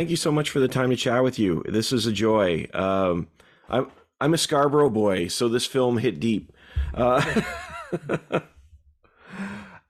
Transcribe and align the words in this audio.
Thank 0.00 0.08
you 0.08 0.16
so 0.16 0.32
much 0.32 0.48
for 0.48 0.60
the 0.60 0.66
time 0.66 0.88
to 0.88 0.96
chat 0.96 1.22
with 1.22 1.38
you. 1.38 1.62
This 1.68 1.92
is 1.92 2.06
a 2.06 2.12
joy. 2.12 2.66
Um, 2.72 3.28
I'm 3.68 3.90
I'm 4.18 4.32
a 4.32 4.38
Scarborough 4.38 4.88
boy, 4.88 5.28
so 5.28 5.46
this 5.46 5.66
film 5.66 5.98
hit 5.98 6.18
deep. 6.18 6.54
Uh, 6.94 7.42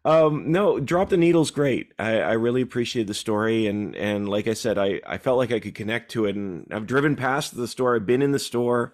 um, 0.04 0.50
no, 0.50 0.80
drop 0.80 1.10
the 1.10 1.16
needle's 1.16 1.52
great. 1.52 1.92
I, 1.96 2.22
I 2.22 2.32
really 2.32 2.60
appreciate 2.60 3.06
the 3.06 3.14
story, 3.14 3.68
and 3.68 3.94
and 3.94 4.28
like 4.28 4.48
I 4.48 4.54
said, 4.54 4.78
I 4.78 5.00
I 5.06 5.18
felt 5.18 5.38
like 5.38 5.52
I 5.52 5.60
could 5.60 5.76
connect 5.76 6.10
to 6.10 6.24
it, 6.24 6.34
and 6.34 6.66
I've 6.72 6.88
driven 6.88 7.14
past 7.14 7.54
the 7.54 7.68
store. 7.68 7.94
I've 7.94 8.04
been 8.04 8.20
in 8.20 8.32
the 8.32 8.40
store. 8.40 8.92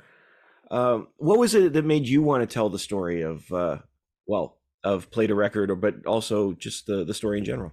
Um, 0.71 1.09
what 1.17 1.39
was 1.39 1.55
it 1.55 1.73
that 1.73 1.85
made 1.87 2.07
you 2.07 2.21
want 2.21 2.43
to 2.43 2.53
tell 2.53 2.69
the 2.69 2.79
story 2.79 3.23
of 3.23 3.51
uh, 3.51 3.79
well 4.27 4.59
of 4.85 5.11
Play 5.11 5.29
De 5.29 5.35
Record, 5.35 5.71
or 5.71 5.77
but 5.77 6.05
also 6.05 6.53
just 6.53 6.85
the 6.85 7.07
the 7.07 7.15
story 7.15 7.39
in 7.39 7.47
general? 7.47 7.73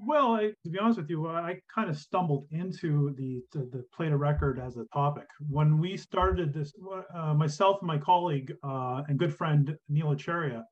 Well, 0.00 0.34
I, 0.34 0.52
to 0.62 0.70
be 0.70 0.78
honest 0.78 1.00
with 1.00 1.10
you, 1.10 1.26
I 1.26 1.58
kind 1.74 1.90
of 1.90 1.98
stumbled 1.98 2.46
into 2.52 3.14
the 3.16 3.42
the, 3.52 3.68
the 3.72 3.84
Play 3.92 4.08
De 4.08 4.16
Record 4.16 4.60
as 4.60 4.76
a 4.76 4.84
topic 4.92 5.26
when 5.48 5.78
we 5.78 5.96
started 5.96 6.54
this. 6.54 6.72
Uh, 7.14 7.34
myself 7.34 7.78
and 7.80 7.88
my 7.88 7.98
colleague 7.98 8.52
uh, 8.62 9.02
and 9.08 9.18
good 9.18 9.34
friend 9.34 9.76
Neil 9.88 10.12
Acharya, 10.12 10.64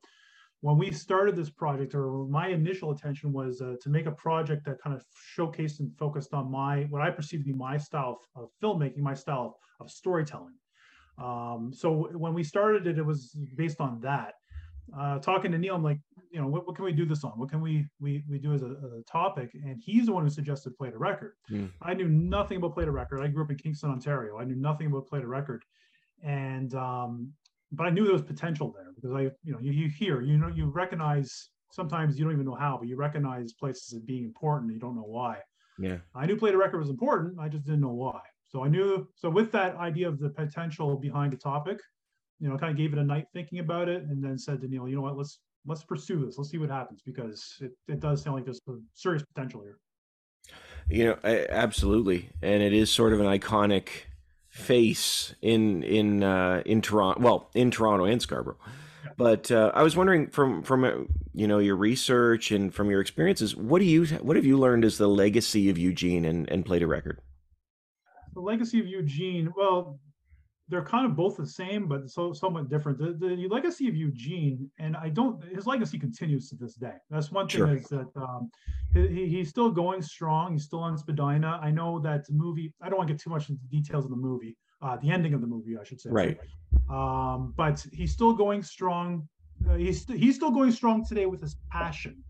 when 0.61 0.77
we 0.77 0.91
started 0.91 1.35
this 1.35 1.49
project, 1.49 1.93
or 1.93 2.25
my 2.29 2.47
initial 2.47 2.91
attention 2.91 3.33
was 3.33 3.61
uh, 3.61 3.75
to 3.81 3.89
make 3.89 4.05
a 4.05 4.11
project 4.13 4.63
that 4.65 4.81
kind 4.81 4.95
of 4.95 5.03
showcased 5.37 5.81
and 5.81 5.91
focused 5.97 6.33
on 6.33 6.49
my 6.49 6.83
what 6.89 7.01
I 7.01 7.09
perceive 7.09 7.41
to 7.41 7.45
be 7.45 7.53
my 7.53 7.77
style 7.77 8.21
of, 8.35 8.43
of 8.43 8.49
filmmaking, 8.63 8.99
my 8.99 9.13
style 9.13 9.57
of, 9.81 9.85
of 9.85 9.91
storytelling. 9.91 10.55
Um, 11.21 11.71
so 11.73 12.09
when 12.13 12.33
we 12.33 12.43
started 12.43 12.87
it, 12.87 12.97
it 12.97 13.05
was 13.05 13.35
based 13.57 13.81
on 13.81 13.99
that. 14.01 14.35
Uh, 14.95 15.19
talking 15.19 15.51
to 15.51 15.57
Neil, 15.57 15.75
I'm 15.75 15.83
like, 15.83 15.99
you 16.31 16.41
know, 16.41 16.47
what, 16.47 16.67
what 16.67 16.75
can 16.75 16.85
we 16.85 16.91
do 16.91 17.05
this 17.05 17.23
on? 17.23 17.31
What 17.31 17.49
can 17.49 17.61
we 17.61 17.85
we 17.99 18.23
we 18.29 18.37
do 18.37 18.53
as 18.53 18.61
a, 18.61 18.67
a 18.67 19.03
topic? 19.09 19.51
And 19.53 19.81
he's 19.83 20.05
the 20.05 20.13
one 20.13 20.23
who 20.23 20.29
suggested 20.29 20.75
play 20.77 20.89
de 20.89 20.97
record. 20.97 21.33
Mm. 21.51 21.71
I 21.81 21.93
knew 21.93 22.07
nothing 22.07 22.57
about 22.57 22.73
play 22.73 22.85
de 22.85 22.91
record. 22.91 23.21
I 23.21 23.27
grew 23.27 23.43
up 23.43 23.51
in 23.51 23.57
Kingston, 23.57 23.89
Ontario. 23.89 24.37
I 24.37 24.43
knew 24.43 24.55
nothing 24.55 24.87
about 24.87 25.07
play 25.07 25.19
de 25.19 25.27
record, 25.27 25.63
and 26.23 26.73
um, 26.75 27.31
but 27.71 27.85
I 27.85 27.89
knew 27.89 28.03
there 28.03 28.13
was 28.13 28.21
potential 28.21 28.73
there 28.75 28.91
because 28.95 29.13
I, 29.13 29.23
you 29.43 29.53
know, 29.53 29.59
you, 29.59 29.71
you 29.71 29.89
hear, 29.89 30.21
you 30.21 30.37
know, 30.37 30.47
you 30.47 30.67
recognize. 30.67 31.49
Sometimes 31.69 32.17
you 32.17 32.23
don't 32.23 32.33
even 32.33 32.45
know 32.45 32.55
how, 32.55 32.77
but 32.77 32.87
you 32.87 32.95
recognize 32.95 33.51
places 33.51 33.93
as 33.93 34.01
being 34.01 34.23
important. 34.23 34.71
you 34.71 34.79
don't 34.79 34.95
know 34.95 35.01
why. 35.01 35.39
Yeah, 35.77 35.97
I 36.15 36.25
knew 36.25 36.37
play 36.37 36.51
de 36.51 36.57
record 36.57 36.79
was 36.79 36.89
important. 36.89 37.39
I 37.39 37.49
just 37.49 37.65
didn't 37.65 37.81
know 37.81 37.89
why. 37.89 38.21
So 38.47 38.63
I 38.63 38.69
knew. 38.69 39.07
So 39.15 39.29
with 39.29 39.51
that 39.51 39.75
idea 39.75 40.07
of 40.07 40.17
the 40.19 40.29
potential 40.29 40.95
behind 40.95 41.33
the 41.33 41.37
topic, 41.37 41.81
you 42.39 42.49
know, 42.49 42.57
kind 42.57 42.71
of 42.71 42.77
gave 42.77 42.93
it 42.93 42.99
a 42.99 43.03
night 43.03 43.25
thinking 43.33 43.59
about 43.59 43.89
it, 43.89 44.03
and 44.03 44.23
then 44.23 44.37
said 44.37 44.61
to 44.61 44.67
Neil, 44.67 44.87
you 44.87 44.95
know 44.95 45.01
what, 45.01 45.17
let's 45.17 45.39
let's 45.65 45.83
pursue 45.83 46.25
this. 46.25 46.37
Let's 46.37 46.49
see 46.49 46.57
what 46.57 46.69
happens 46.69 47.01
because 47.05 47.57
it, 47.61 47.71
it 47.87 47.99
does 47.99 48.21
sound 48.21 48.35
like 48.35 48.45
there's 48.45 48.61
serious 48.93 49.23
potential 49.23 49.61
here. 49.61 49.77
You 50.89 51.05
know, 51.05 51.17
absolutely, 51.49 52.29
and 52.41 52.63
it 52.63 52.73
is 52.73 52.89
sort 52.89 53.13
of 53.13 53.19
an 53.19 53.25
iconic 53.25 53.89
face 54.49 55.35
in 55.41 55.83
in 55.83 56.23
uh, 56.23 56.63
in 56.65 56.81
Toronto. 56.81 57.21
Well, 57.21 57.49
in 57.53 57.71
Toronto 57.71 58.05
and 58.05 58.21
Scarborough. 58.21 58.57
But 59.17 59.51
uh, 59.51 59.71
I 59.73 59.81
was 59.81 59.97
wondering 59.97 60.27
from 60.27 60.63
from 60.63 60.83
uh, 60.83 60.91
you 61.33 61.47
know 61.47 61.57
your 61.57 61.75
research 61.75 62.51
and 62.51 62.73
from 62.73 62.89
your 62.89 63.01
experiences, 63.01 63.55
what 63.55 63.79
do 63.79 63.85
you 63.85 64.05
what 64.05 64.35
have 64.35 64.45
you 64.45 64.57
learned 64.57 64.85
as 64.85 64.97
the 64.97 65.07
legacy 65.07 65.69
of 65.69 65.77
Eugene 65.77 66.23
and 66.23 66.49
and 66.49 66.63
Play 66.63 66.79
De 66.79 66.87
Record? 66.87 67.19
The 68.33 68.41
legacy 68.41 68.79
of 68.79 68.85
Eugene. 68.85 69.51
Well, 69.57 69.99
they're 70.69 70.83
kind 70.83 71.05
of 71.05 71.15
both 71.15 71.37
the 71.37 71.45
same, 71.45 71.87
but 71.87 72.09
so 72.09 72.33
somewhat 72.33 72.69
different. 72.69 72.97
The, 72.97 73.13
the 73.13 73.47
legacy 73.47 73.87
of 73.87 73.95
Eugene, 73.95 74.69
and 74.79 74.97
I 74.97 75.09
don't, 75.09 75.41
his 75.43 75.65
legacy 75.65 75.97
continues 75.97 76.49
to 76.49 76.55
this 76.55 76.75
day. 76.75 76.95
That's 77.09 77.31
one 77.31 77.47
thing 77.47 77.59
sure. 77.59 77.75
is 77.75 77.87
that 77.87 78.07
um, 78.17 78.51
he, 78.93 79.27
he's 79.29 79.49
still 79.49 79.71
going 79.71 80.01
strong. 80.01 80.53
He's 80.53 80.65
still 80.65 80.79
on 80.79 80.97
Spadina. 80.97 81.59
I 81.63 81.71
know 81.71 81.99
that 81.99 82.25
movie, 82.29 82.73
I 82.81 82.89
don't 82.89 82.97
want 82.97 83.07
to 83.07 83.13
get 83.13 83.21
too 83.21 83.29
much 83.29 83.49
into 83.49 83.61
details 83.71 84.03
of 84.03 84.11
the 84.11 84.17
movie, 84.17 84.57
uh, 84.81 84.97
the 84.97 85.09
ending 85.09 85.33
of 85.33 85.39
the 85.39 85.47
movie, 85.47 85.77
I 85.79 85.85
should 85.85 86.01
say. 86.01 86.09
Right. 86.09 86.37
Um, 86.89 87.53
but 87.55 87.85
he's 87.93 88.11
still 88.11 88.33
going 88.33 88.61
strong. 88.61 89.27
Uh, 89.69 89.75
he's, 89.75 90.05
he's 90.05 90.35
still 90.35 90.51
going 90.51 90.71
strong 90.71 91.05
today 91.05 91.27
with 91.27 91.41
his 91.41 91.55
passion 91.71 92.21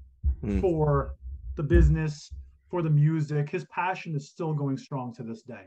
mm. 0.43 0.61
for 0.61 1.15
the 1.55 1.63
business, 1.63 2.31
for 2.69 2.83
the 2.83 2.89
music. 2.89 3.49
His 3.49 3.65
passion 3.65 4.15
is 4.15 4.29
still 4.29 4.53
going 4.53 4.77
strong 4.77 5.11
to 5.15 5.23
this 5.23 5.41
day. 5.41 5.65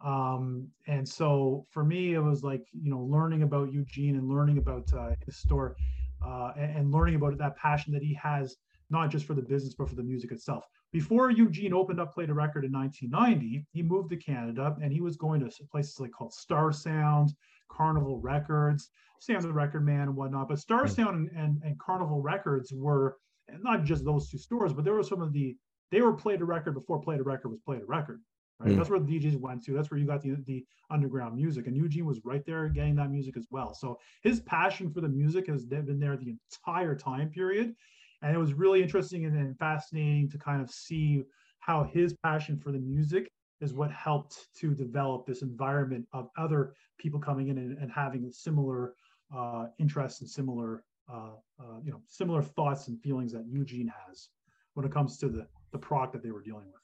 Um, 0.00 0.68
and 0.86 1.08
so 1.08 1.64
for 1.70 1.84
me, 1.84 2.14
it 2.14 2.20
was 2.20 2.42
like, 2.42 2.66
you 2.72 2.90
know, 2.90 3.00
learning 3.00 3.42
about 3.42 3.72
Eugene 3.72 4.16
and 4.16 4.28
learning 4.28 4.58
about 4.58 4.92
uh, 4.92 5.10
his 5.24 5.36
store 5.36 5.76
uh, 6.24 6.52
and, 6.56 6.76
and, 6.76 6.92
learning 6.92 7.14
about 7.14 7.38
that 7.38 7.56
passion 7.56 7.92
that 7.92 8.02
he 8.02 8.14
has, 8.14 8.56
not 8.90 9.10
just 9.10 9.24
for 9.24 9.34
the 9.34 9.42
business, 9.42 9.74
but 9.74 9.88
for 9.88 9.94
the 9.94 10.02
music 10.02 10.32
itself. 10.32 10.64
Before 10.92 11.30
Eugene 11.30 11.72
opened 11.72 12.00
up 12.00 12.12
Play 12.12 12.26
De 12.26 12.34
Record 12.34 12.64
in 12.64 12.72
1990, 12.72 13.66
he 13.72 13.82
moved 13.82 14.10
to 14.10 14.16
Canada 14.16 14.76
and 14.82 14.92
he 14.92 15.00
was 15.00 15.16
going 15.16 15.40
to 15.40 15.50
places 15.70 15.98
like 15.98 16.12
called 16.12 16.32
Star 16.32 16.70
Sound, 16.72 17.34
Carnival 17.68 18.20
Records, 18.20 18.90
Sam 19.20 19.40
the 19.40 19.52
Record 19.52 19.84
Man 19.84 20.02
and 20.02 20.16
whatnot. 20.16 20.48
But 20.48 20.58
Star 20.58 20.86
Sound 20.86 21.16
and, 21.16 21.30
and, 21.36 21.62
and 21.64 21.78
Carnival 21.80 22.20
Records 22.20 22.72
were 22.72 23.16
not 23.62 23.84
just 23.84 24.04
those 24.04 24.28
two 24.28 24.38
stores, 24.38 24.72
but 24.72 24.84
there 24.84 24.94
were 24.94 25.02
some 25.02 25.22
of 25.22 25.32
the, 25.32 25.56
they 25.90 26.00
were 26.00 26.12
Play 26.12 26.36
De 26.36 26.44
Record 26.44 26.74
before 26.74 27.00
Play 27.00 27.16
De 27.16 27.22
Record 27.22 27.48
was 27.48 27.60
Play 27.60 27.78
De 27.78 27.84
Record. 27.86 28.20
Right? 28.64 28.72
Mm. 28.72 28.76
That's 28.78 28.88
where 28.88 28.98
the 28.98 29.06
DJs 29.06 29.36
went 29.36 29.62
to. 29.64 29.72
That's 29.72 29.90
where 29.90 30.00
you 30.00 30.06
got 30.06 30.22
the 30.22 30.36
the 30.46 30.64
underground 30.90 31.36
music, 31.36 31.66
and 31.66 31.76
Eugene 31.76 32.06
was 32.06 32.20
right 32.24 32.44
there 32.46 32.68
getting 32.68 32.96
that 32.96 33.10
music 33.10 33.36
as 33.36 33.46
well. 33.50 33.74
So 33.74 33.98
his 34.22 34.40
passion 34.40 34.90
for 34.90 35.00
the 35.00 35.08
music 35.08 35.46
has 35.48 35.64
been 35.64 35.98
there 35.98 36.16
the 36.16 36.30
entire 36.30 36.94
time 36.94 37.28
period, 37.30 37.74
and 38.22 38.34
it 38.34 38.38
was 38.38 38.54
really 38.54 38.82
interesting 38.82 39.26
and, 39.26 39.36
and 39.36 39.58
fascinating 39.58 40.30
to 40.30 40.38
kind 40.38 40.62
of 40.62 40.70
see 40.70 41.24
how 41.58 41.84
his 41.84 42.14
passion 42.14 42.58
for 42.58 42.72
the 42.72 42.78
music 42.78 43.30
is 43.60 43.72
what 43.72 43.90
helped 43.90 44.48
to 44.56 44.74
develop 44.74 45.26
this 45.26 45.42
environment 45.42 46.06
of 46.12 46.28
other 46.36 46.74
people 46.98 47.20
coming 47.20 47.48
in 47.48 47.58
and, 47.58 47.78
and 47.78 47.90
having 47.90 48.30
similar 48.30 48.94
uh, 49.34 49.66
interests 49.78 50.20
and 50.20 50.28
similar 50.28 50.84
uh, 51.12 51.32
uh, 51.60 51.80
you 51.84 51.90
know 51.90 52.00
similar 52.08 52.42
thoughts 52.42 52.88
and 52.88 53.00
feelings 53.02 53.32
that 53.32 53.44
Eugene 53.46 53.92
has 54.06 54.30
when 54.72 54.86
it 54.86 54.92
comes 54.92 55.18
to 55.18 55.28
the 55.28 55.46
the 55.72 55.78
product 55.78 56.12
that 56.12 56.22
they 56.22 56.30
were 56.30 56.42
dealing 56.42 56.66
with. 56.66 56.83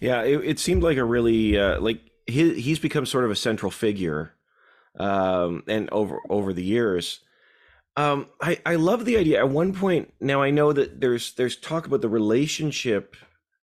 Yeah, 0.00 0.22
it, 0.22 0.44
it 0.44 0.58
seemed 0.58 0.82
like 0.82 0.96
a 0.96 1.04
really 1.04 1.58
uh, 1.58 1.80
like 1.80 2.00
he, 2.26 2.60
he's 2.60 2.78
become 2.78 3.06
sort 3.06 3.24
of 3.24 3.30
a 3.30 3.36
central 3.36 3.70
figure, 3.70 4.32
um, 4.98 5.62
and 5.66 5.88
over 5.90 6.20
over 6.28 6.52
the 6.52 6.64
years. 6.64 7.20
Um, 7.96 8.28
I, 8.40 8.60
I 8.64 8.76
love 8.76 9.04
the 9.04 9.16
idea. 9.16 9.40
At 9.40 9.48
one 9.48 9.74
point, 9.74 10.14
now 10.20 10.40
I 10.40 10.50
know 10.50 10.72
that 10.72 11.00
there's 11.00 11.32
there's 11.32 11.56
talk 11.56 11.84
about 11.84 12.00
the 12.00 12.08
relationship 12.08 13.16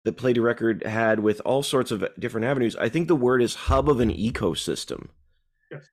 that 0.05 0.17
Play 0.17 0.33
De 0.33 0.41
Record 0.41 0.85
had 0.85 1.21
with 1.21 1.41
all 1.45 1.63
sorts 1.63 1.91
of 1.91 2.05
different 2.19 2.47
avenues. 2.47 2.75
I 2.77 2.89
think 2.89 3.07
the 3.07 3.15
word 3.15 3.43
is 3.43 3.55
hub 3.55 3.89
of 3.89 4.01
an 4.01 4.11
ecosystem. 4.11 5.09
Yes. 5.71 5.85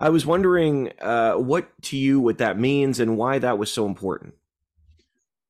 I 0.00 0.10
was 0.10 0.24
wondering 0.24 0.92
uh, 1.00 1.34
what 1.34 1.70
to 1.82 1.96
you 1.96 2.20
what 2.20 2.38
that 2.38 2.58
means 2.58 3.00
and 3.00 3.16
why 3.16 3.40
that 3.40 3.58
was 3.58 3.70
so 3.70 3.84
important. 3.84 4.34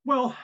Well, 0.04 0.34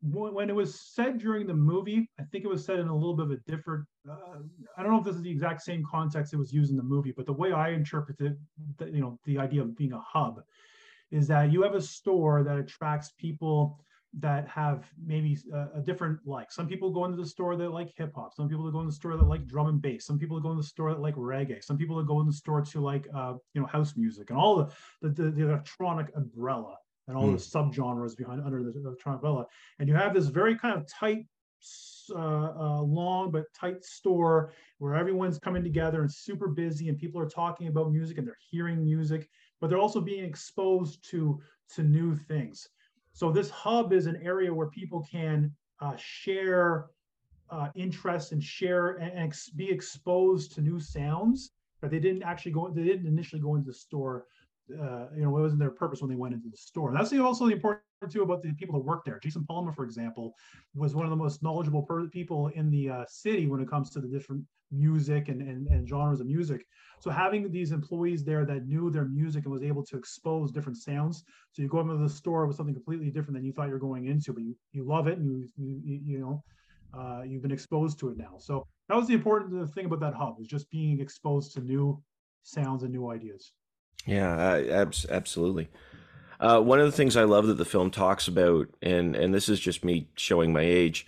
when 0.00 0.48
it 0.48 0.54
was 0.54 0.80
said 0.80 1.18
during 1.18 1.46
the 1.46 1.54
movie, 1.54 2.08
I 2.20 2.22
think 2.24 2.44
it 2.44 2.48
was 2.48 2.64
said 2.64 2.78
in 2.78 2.88
a 2.88 2.94
little 2.94 3.16
bit 3.16 3.26
of 3.26 3.32
a 3.32 3.36
different. 3.50 3.84
Uh, 4.08 4.38
I 4.76 4.82
don't 4.82 4.92
know 4.92 4.98
if 4.98 5.04
this 5.04 5.16
is 5.16 5.22
the 5.22 5.30
exact 5.30 5.62
same 5.62 5.84
context 5.90 6.32
it 6.32 6.36
was 6.36 6.52
used 6.52 6.70
in 6.70 6.76
the 6.76 6.82
movie, 6.82 7.12
but 7.16 7.26
the 7.26 7.32
way 7.32 7.52
I 7.52 7.70
interpret 7.70 8.20
it, 8.20 8.36
you 8.92 9.00
know, 9.00 9.18
the 9.24 9.38
idea 9.38 9.62
of 9.62 9.76
being 9.76 9.92
a 9.92 10.00
hub, 10.00 10.40
is 11.10 11.26
that 11.28 11.50
you 11.50 11.62
have 11.62 11.74
a 11.74 11.82
store 11.82 12.44
that 12.44 12.58
attracts 12.58 13.12
people 13.18 13.80
that 14.20 14.48
have 14.48 14.90
maybe 15.04 15.36
a, 15.52 15.78
a 15.78 15.80
different 15.80 16.20
like. 16.24 16.52
Some 16.52 16.68
people 16.68 16.90
go 16.90 17.04
into 17.04 17.16
the 17.16 17.26
store 17.26 17.56
that 17.56 17.70
like 17.70 17.92
hip 17.96 18.12
hop. 18.14 18.34
Some 18.34 18.48
people 18.48 18.70
go 18.70 18.80
in 18.80 18.86
the 18.86 18.92
store 18.92 19.16
that 19.16 19.26
like 19.26 19.46
drum 19.46 19.66
and 19.66 19.82
bass. 19.82 20.06
Some 20.06 20.18
people 20.18 20.40
go 20.40 20.52
in 20.52 20.56
the 20.56 20.62
store 20.62 20.94
that 20.94 21.00
like 21.00 21.16
reggae. 21.16 21.62
Some 21.62 21.76
people 21.76 22.02
go 22.04 22.20
in 22.20 22.26
the 22.26 22.32
store 22.32 22.62
to 22.62 22.80
like 22.80 23.06
uh, 23.14 23.34
you 23.52 23.60
know 23.60 23.66
house 23.66 23.94
music 23.96 24.30
and 24.30 24.38
all 24.38 24.56
the 24.56 24.68
the, 25.02 25.22
the, 25.22 25.30
the 25.30 25.48
electronic 25.48 26.06
umbrella 26.16 26.76
and 27.08 27.16
all 27.16 27.24
mm. 27.24 27.32
the 27.32 27.38
subgenres 27.38 28.16
behind 28.16 28.42
under 28.44 28.62
the, 28.62 28.70
the 28.70 28.96
Trombella. 29.02 29.44
And 29.78 29.88
you 29.88 29.94
have 29.94 30.14
this 30.14 30.26
very 30.26 30.56
kind 30.56 30.76
of 30.76 30.86
tight, 30.86 31.26
uh, 32.14 32.18
uh, 32.18 32.82
long 32.82 33.30
but 33.30 33.44
tight 33.58 33.84
store 33.84 34.52
where 34.78 34.94
everyone's 34.94 35.38
coming 35.38 35.64
together 35.64 36.02
and 36.02 36.12
super 36.12 36.48
busy, 36.48 36.88
and 36.88 36.98
people 36.98 37.20
are 37.20 37.28
talking 37.28 37.66
about 37.68 37.90
music 37.90 38.18
and 38.18 38.26
they're 38.26 38.36
hearing 38.50 38.84
music, 38.84 39.28
but 39.60 39.68
they're 39.68 39.78
also 39.78 40.00
being 40.00 40.24
exposed 40.24 41.04
to 41.10 41.40
to 41.74 41.82
new 41.82 42.14
things. 42.14 42.68
So 43.12 43.32
this 43.32 43.50
hub 43.50 43.92
is 43.92 44.06
an 44.06 44.20
area 44.22 44.54
where 44.54 44.68
people 44.68 45.04
can 45.10 45.52
uh, 45.80 45.94
share 45.96 46.86
uh, 47.50 47.68
interests 47.74 48.32
and 48.32 48.42
share 48.42 48.90
and, 48.90 49.10
and 49.10 49.24
ex- 49.24 49.50
be 49.50 49.70
exposed 49.70 50.52
to 50.54 50.60
new 50.60 50.78
sounds 50.78 51.50
that 51.80 51.90
they 51.90 51.98
didn't 51.98 52.22
actually 52.22 52.52
go. 52.52 52.68
They 52.68 52.84
didn't 52.84 53.06
initially 53.06 53.40
go 53.40 53.54
into 53.54 53.66
the 53.66 53.74
store 53.74 54.26
uh, 54.70 55.06
you 55.14 55.22
know, 55.22 55.30
what 55.30 55.42
wasn't 55.42 55.60
their 55.60 55.70
purpose 55.70 56.00
when 56.00 56.10
they 56.10 56.16
went 56.16 56.34
into 56.34 56.48
the 56.48 56.56
store. 56.56 56.92
That's 56.92 57.12
also 57.12 57.46
the 57.46 57.52
important 57.52 57.82
too 58.10 58.22
about 58.22 58.42
the 58.42 58.52
people 58.52 58.78
that 58.78 58.84
work 58.84 59.04
there. 59.04 59.18
Jason 59.18 59.44
Palmer, 59.44 59.72
for 59.72 59.84
example, 59.84 60.34
was 60.74 60.94
one 60.94 61.04
of 61.04 61.10
the 61.10 61.16
most 61.16 61.42
knowledgeable 61.42 61.82
per- 61.82 62.08
people 62.08 62.48
in 62.48 62.70
the 62.70 62.90
uh, 62.90 63.04
city 63.08 63.46
when 63.46 63.60
it 63.60 63.68
comes 63.68 63.90
to 63.90 64.00
the 64.00 64.06
different 64.06 64.44
music 64.70 65.28
and, 65.28 65.40
and, 65.42 65.66
and 65.68 65.88
genres 65.88 66.20
of 66.20 66.26
music. 66.26 66.64
So 67.00 67.10
having 67.10 67.50
these 67.50 67.72
employees 67.72 68.24
there 68.24 68.44
that 68.44 68.66
knew 68.66 68.90
their 68.90 69.06
music 69.06 69.44
and 69.44 69.52
was 69.52 69.62
able 69.62 69.84
to 69.86 69.96
expose 69.96 70.52
different 70.52 70.78
sounds. 70.78 71.24
So 71.52 71.62
you 71.62 71.68
go 71.68 71.80
into 71.80 71.96
the 71.96 72.08
store 72.08 72.46
with 72.46 72.56
something 72.56 72.74
completely 72.74 73.10
different 73.10 73.34
than 73.34 73.44
you 73.44 73.52
thought 73.52 73.66
you 73.66 73.72
were 73.72 73.78
going 73.78 74.06
into, 74.06 74.32
but 74.32 74.42
you, 74.42 74.56
you 74.72 74.84
love 74.84 75.06
it 75.08 75.18
and 75.18 75.48
you, 75.56 75.80
you, 75.84 76.00
you 76.04 76.18
know, 76.18 76.44
uh, 76.96 77.22
you've 77.22 77.42
been 77.42 77.52
exposed 77.52 77.98
to 78.00 78.10
it 78.10 78.16
now. 78.16 78.36
So 78.38 78.66
that 78.88 78.96
was 78.96 79.06
the 79.06 79.14
important 79.14 79.72
thing 79.74 79.86
about 79.86 80.00
that 80.00 80.14
hub 80.14 80.36
is 80.40 80.46
just 80.46 80.70
being 80.70 81.00
exposed 81.00 81.52
to 81.54 81.60
new 81.60 82.02
sounds 82.42 82.82
and 82.82 82.92
new 82.92 83.10
ideas. 83.10 83.52
Yeah, 84.06 84.32
uh, 84.32 84.90
absolutely. 85.10 85.68
Uh, 86.40 86.60
one 86.60 86.78
of 86.78 86.86
the 86.86 86.92
things 86.92 87.16
I 87.16 87.24
love 87.24 87.46
that 87.48 87.54
the 87.54 87.64
film 87.64 87.90
talks 87.90 88.28
about, 88.28 88.68
and 88.80 89.16
and 89.16 89.34
this 89.34 89.48
is 89.48 89.58
just 89.58 89.84
me 89.84 90.08
showing 90.14 90.52
my 90.52 90.62
age. 90.62 91.06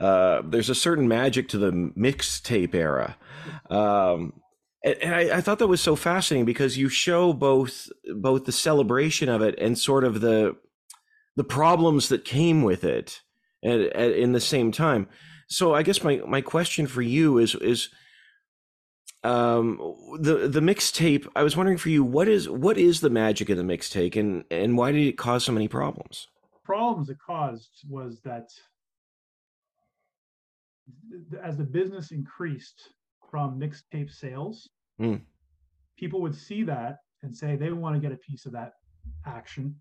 Uh, 0.00 0.42
there's 0.44 0.70
a 0.70 0.74
certain 0.74 1.06
magic 1.06 1.48
to 1.48 1.58
the 1.58 1.70
mixtape 1.70 2.74
era, 2.74 3.16
um, 3.68 4.32
and, 4.82 4.96
and 5.02 5.14
I, 5.14 5.36
I, 5.36 5.40
thought 5.42 5.58
that 5.58 5.66
was 5.66 5.82
so 5.82 5.96
fascinating 5.96 6.46
because 6.46 6.78
you 6.78 6.88
show 6.88 7.34
both 7.34 7.88
both 8.14 8.46
the 8.46 8.52
celebration 8.52 9.28
of 9.28 9.42
it 9.42 9.58
and 9.58 9.78
sort 9.78 10.04
of 10.04 10.22
the 10.22 10.56
the 11.36 11.44
problems 11.44 12.08
that 12.08 12.24
came 12.24 12.62
with 12.62 12.82
it, 12.82 13.20
at, 13.62 13.80
at, 13.80 14.12
in 14.12 14.32
the 14.32 14.40
same 14.40 14.72
time. 14.72 15.08
So 15.48 15.74
I 15.74 15.82
guess 15.82 16.02
my 16.02 16.22
my 16.26 16.40
question 16.40 16.86
for 16.86 17.02
you 17.02 17.36
is 17.36 17.54
is 17.56 17.90
um 19.22 19.76
the 20.18 20.48
the 20.48 20.60
mixtape 20.60 21.26
i 21.36 21.42
was 21.42 21.54
wondering 21.54 21.76
for 21.76 21.90
you 21.90 22.02
what 22.02 22.26
is 22.26 22.48
what 22.48 22.78
is 22.78 23.02
the 23.02 23.10
magic 23.10 23.50
of 23.50 23.58
the 23.58 23.62
mixtape 23.62 24.16
and 24.16 24.44
and 24.50 24.78
why 24.78 24.90
did 24.92 25.06
it 25.06 25.18
cause 25.18 25.44
so 25.44 25.52
many 25.52 25.68
problems? 25.68 26.28
Problems 26.64 27.10
it 27.10 27.18
caused 27.24 27.84
was 27.88 28.20
that 28.22 28.48
as 31.42 31.56
the 31.56 31.64
business 31.64 32.12
increased 32.12 32.94
from 33.30 33.60
mixtape 33.60 34.10
sales 34.10 34.68
mm. 35.00 35.20
people 35.96 36.20
would 36.20 36.34
see 36.34 36.62
that 36.62 36.98
and 37.22 37.34
say 37.34 37.56
they 37.56 37.70
want 37.72 37.94
to 37.94 38.00
get 38.00 38.12
a 38.12 38.16
piece 38.16 38.46
of 38.46 38.52
that 38.52 38.72
action. 39.26 39.74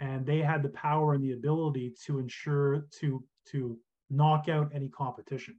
And 0.00 0.26
they 0.26 0.38
had 0.38 0.62
the 0.62 0.70
power 0.70 1.14
and 1.14 1.22
the 1.22 1.32
ability 1.32 1.94
to 2.06 2.18
ensure 2.18 2.86
to 3.00 3.24
to 3.50 3.78
knock 4.10 4.48
out 4.48 4.70
any 4.74 4.88
competition 4.88 5.56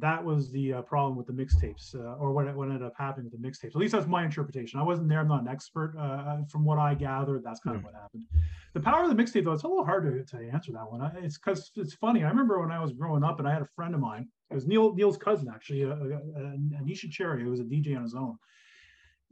that 0.00 0.22
was 0.22 0.50
the 0.50 0.74
uh, 0.74 0.82
problem 0.82 1.16
with 1.16 1.26
the 1.26 1.32
mixtapes, 1.32 1.94
uh, 1.94 2.16
or 2.16 2.32
what, 2.32 2.54
what 2.54 2.68
ended 2.68 2.82
up 2.82 2.94
happening 2.98 3.30
with 3.30 3.40
the 3.40 3.48
mixtapes. 3.48 3.70
At 3.70 3.76
least 3.76 3.92
that's 3.92 4.06
my 4.06 4.24
interpretation. 4.24 4.78
I 4.78 4.82
wasn't 4.82 5.08
there; 5.08 5.20
I'm 5.20 5.28
not 5.28 5.42
an 5.42 5.48
expert. 5.48 5.94
Uh, 5.96 6.00
uh 6.00 6.44
from 6.50 6.64
what 6.64 6.78
I 6.78 6.94
gathered, 6.94 7.42
that's 7.44 7.60
kind 7.60 7.76
mm-hmm. 7.76 7.86
of 7.86 7.92
what 7.92 8.00
happened. 8.00 8.24
The 8.74 8.80
power 8.80 9.04
of 9.04 9.14
the 9.14 9.22
mixtape, 9.22 9.44
though, 9.44 9.52
it's 9.52 9.62
a 9.62 9.68
little 9.68 9.84
hard 9.84 10.04
to, 10.04 10.36
to 10.36 10.50
answer 10.50 10.72
that 10.72 10.90
one. 10.90 11.00
It's 11.22 11.38
because 11.38 11.70
it's 11.76 11.94
funny. 11.94 12.24
I 12.24 12.28
remember 12.28 12.60
when 12.60 12.70
I 12.70 12.80
was 12.80 12.92
growing 12.92 13.24
up, 13.24 13.38
and 13.38 13.48
I 13.48 13.52
had 13.52 13.62
a 13.62 13.68
friend 13.74 13.94
of 13.94 14.00
mine. 14.00 14.28
It 14.50 14.54
was 14.54 14.66
Neil 14.66 14.94
Neil's 14.94 15.16
cousin, 15.16 15.48
actually, 15.52 15.84
uh, 15.84 15.88
uh, 15.88 16.56
Anisha 16.80 17.10
Cherry, 17.10 17.42
who 17.42 17.50
was 17.50 17.60
a 17.60 17.64
DJ 17.64 17.96
on 17.96 18.02
his 18.02 18.14
own. 18.14 18.36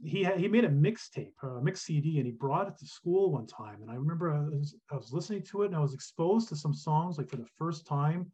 He 0.03 0.23
had, 0.23 0.39
he 0.39 0.47
made 0.47 0.65
a 0.65 0.69
mixtape, 0.69 1.31
a 1.41 1.61
mix 1.61 1.83
CD, 1.83 2.17
and 2.17 2.25
he 2.25 2.31
brought 2.31 2.67
it 2.67 2.77
to 2.79 2.85
school 2.85 3.31
one 3.31 3.47
time. 3.47 3.81
And 3.81 3.89
I 3.89 3.95
remember 3.95 4.33
I 4.33 4.39
was, 4.57 4.75
I 4.91 4.95
was 4.95 5.13
listening 5.13 5.43
to 5.43 5.63
it, 5.63 5.67
and 5.67 5.75
I 5.75 5.79
was 5.79 5.93
exposed 5.93 6.49
to 6.49 6.55
some 6.55 6.73
songs 6.73 7.17
like 7.17 7.29
for 7.29 7.37
the 7.37 7.47
first 7.57 7.85
time 7.87 8.29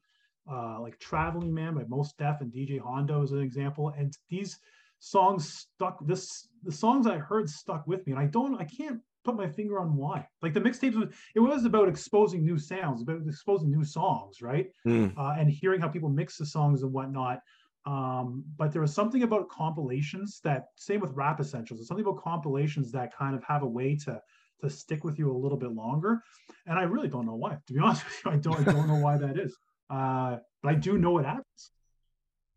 uh, 0.52 0.80
like 0.82 1.00
Traveling 1.00 1.54
Man 1.54 1.76
by 1.76 1.84
Mos 1.88 2.14
Def 2.14 2.42
and 2.42 2.52
DJ 2.52 2.80
Honda 2.80 3.20
as 3.24 3.32
an 3.32 3.42
example. 3.42 3.94
And 3.98 4.16
these 4.30 4.60
songs 5.00 5.50
stuck. 5.54 6.06
This 6.06 6.50
the 6.64 6.72
songs 6.72 7.08
I 7.08 7.18
heard 7.18 7.50
stuck 7.50 7.88
with 7.88 8.06
me, 8.06 8.14
and 8.14 8.22
I 8.22 8.26
don't, 8.26 8.60
I 8.60 8.66
can't 8.66 9.00
put 9.24 9.36
my 9.36 9.48
finger 9.48 9.80
on 9.80 9.96
why. 9.96 10.28
Like 10.42 10.54
the 10.54 10.62
mixtapes 10.62 10.96
was, 10.96 11.10
it 11.36 11.40
was 11.40 11.66
about 11.66 11.88
exposing 11.88 12.44
new 12.44 12.58
sounds, 12.58 13.02
about 13.02 13.22
exposing 13.28 13.70
new 13.70 13.84
songs, 13.84 14.42
right? 14.42 14.68
Mm. 14.86 15.16
Uh, 15.18 15.36
and 15.38 15.50
hearing 15.50 15.80
how 15.80 15.88
people 15.88 16.10
mix 16.10 16.38
the 16.38 16.46
songs 16.46 16.84
and 16.84 16.92
whatnot. 16.92 17.40
Um, 17.86 18.44
but 18.58 18.72
there 18.72 18.82
was 18.82 18.94
something 18.94 19.24
about 19.24 19.50
compilations 19.50 20.40
that, 20.44 20.66
same 20.76 21.00
with 21.00 21.12
Rap 21.14 21.40
Essentials, 21.40 21.80
there's 21.80 21.88
something 21.88 22.06
about 22.06 22.22
compilations 22.22 22.92
that 22.92 23.16
kind 23.16 23.36
of 23.36 23.44
have 23.44 23.64
a 23.64 23.68
way 23.68 23.96
to 24.06 24.22
to 24.62 24.70
stick 24.70 25.04
with 25.04 25.18
you 25.18 25.32
a 25.32 25.38
little 25.38 25.58
bit 25.58 25.72
longer. 25.72 26.22
And 26.68 26.78
I 26.78 26.84
really 26.84 27.08
don't 27.08 27.26
know 27.26 27.36
why. 27.36 27.58
To 27.68 27.74
be 27.74 27.80
honest 27.80 28.06
with 28.06 28.22
you, 28.26 28.32
I 28.32 28.38
don't, 28.38 28.68
I 28.68 28.72
don't 28.72 28.88
know 28.88 29.00
why 29.00 29.18
that 29.18 29.38
is. 29.38 29.58
Uh, 29.92 30.38
but 30.64 30.70
I 30.70 30.76
do 30.76 30.98
know 30.98 31.18
it 31.18 31.26
happens. 31.26 31.72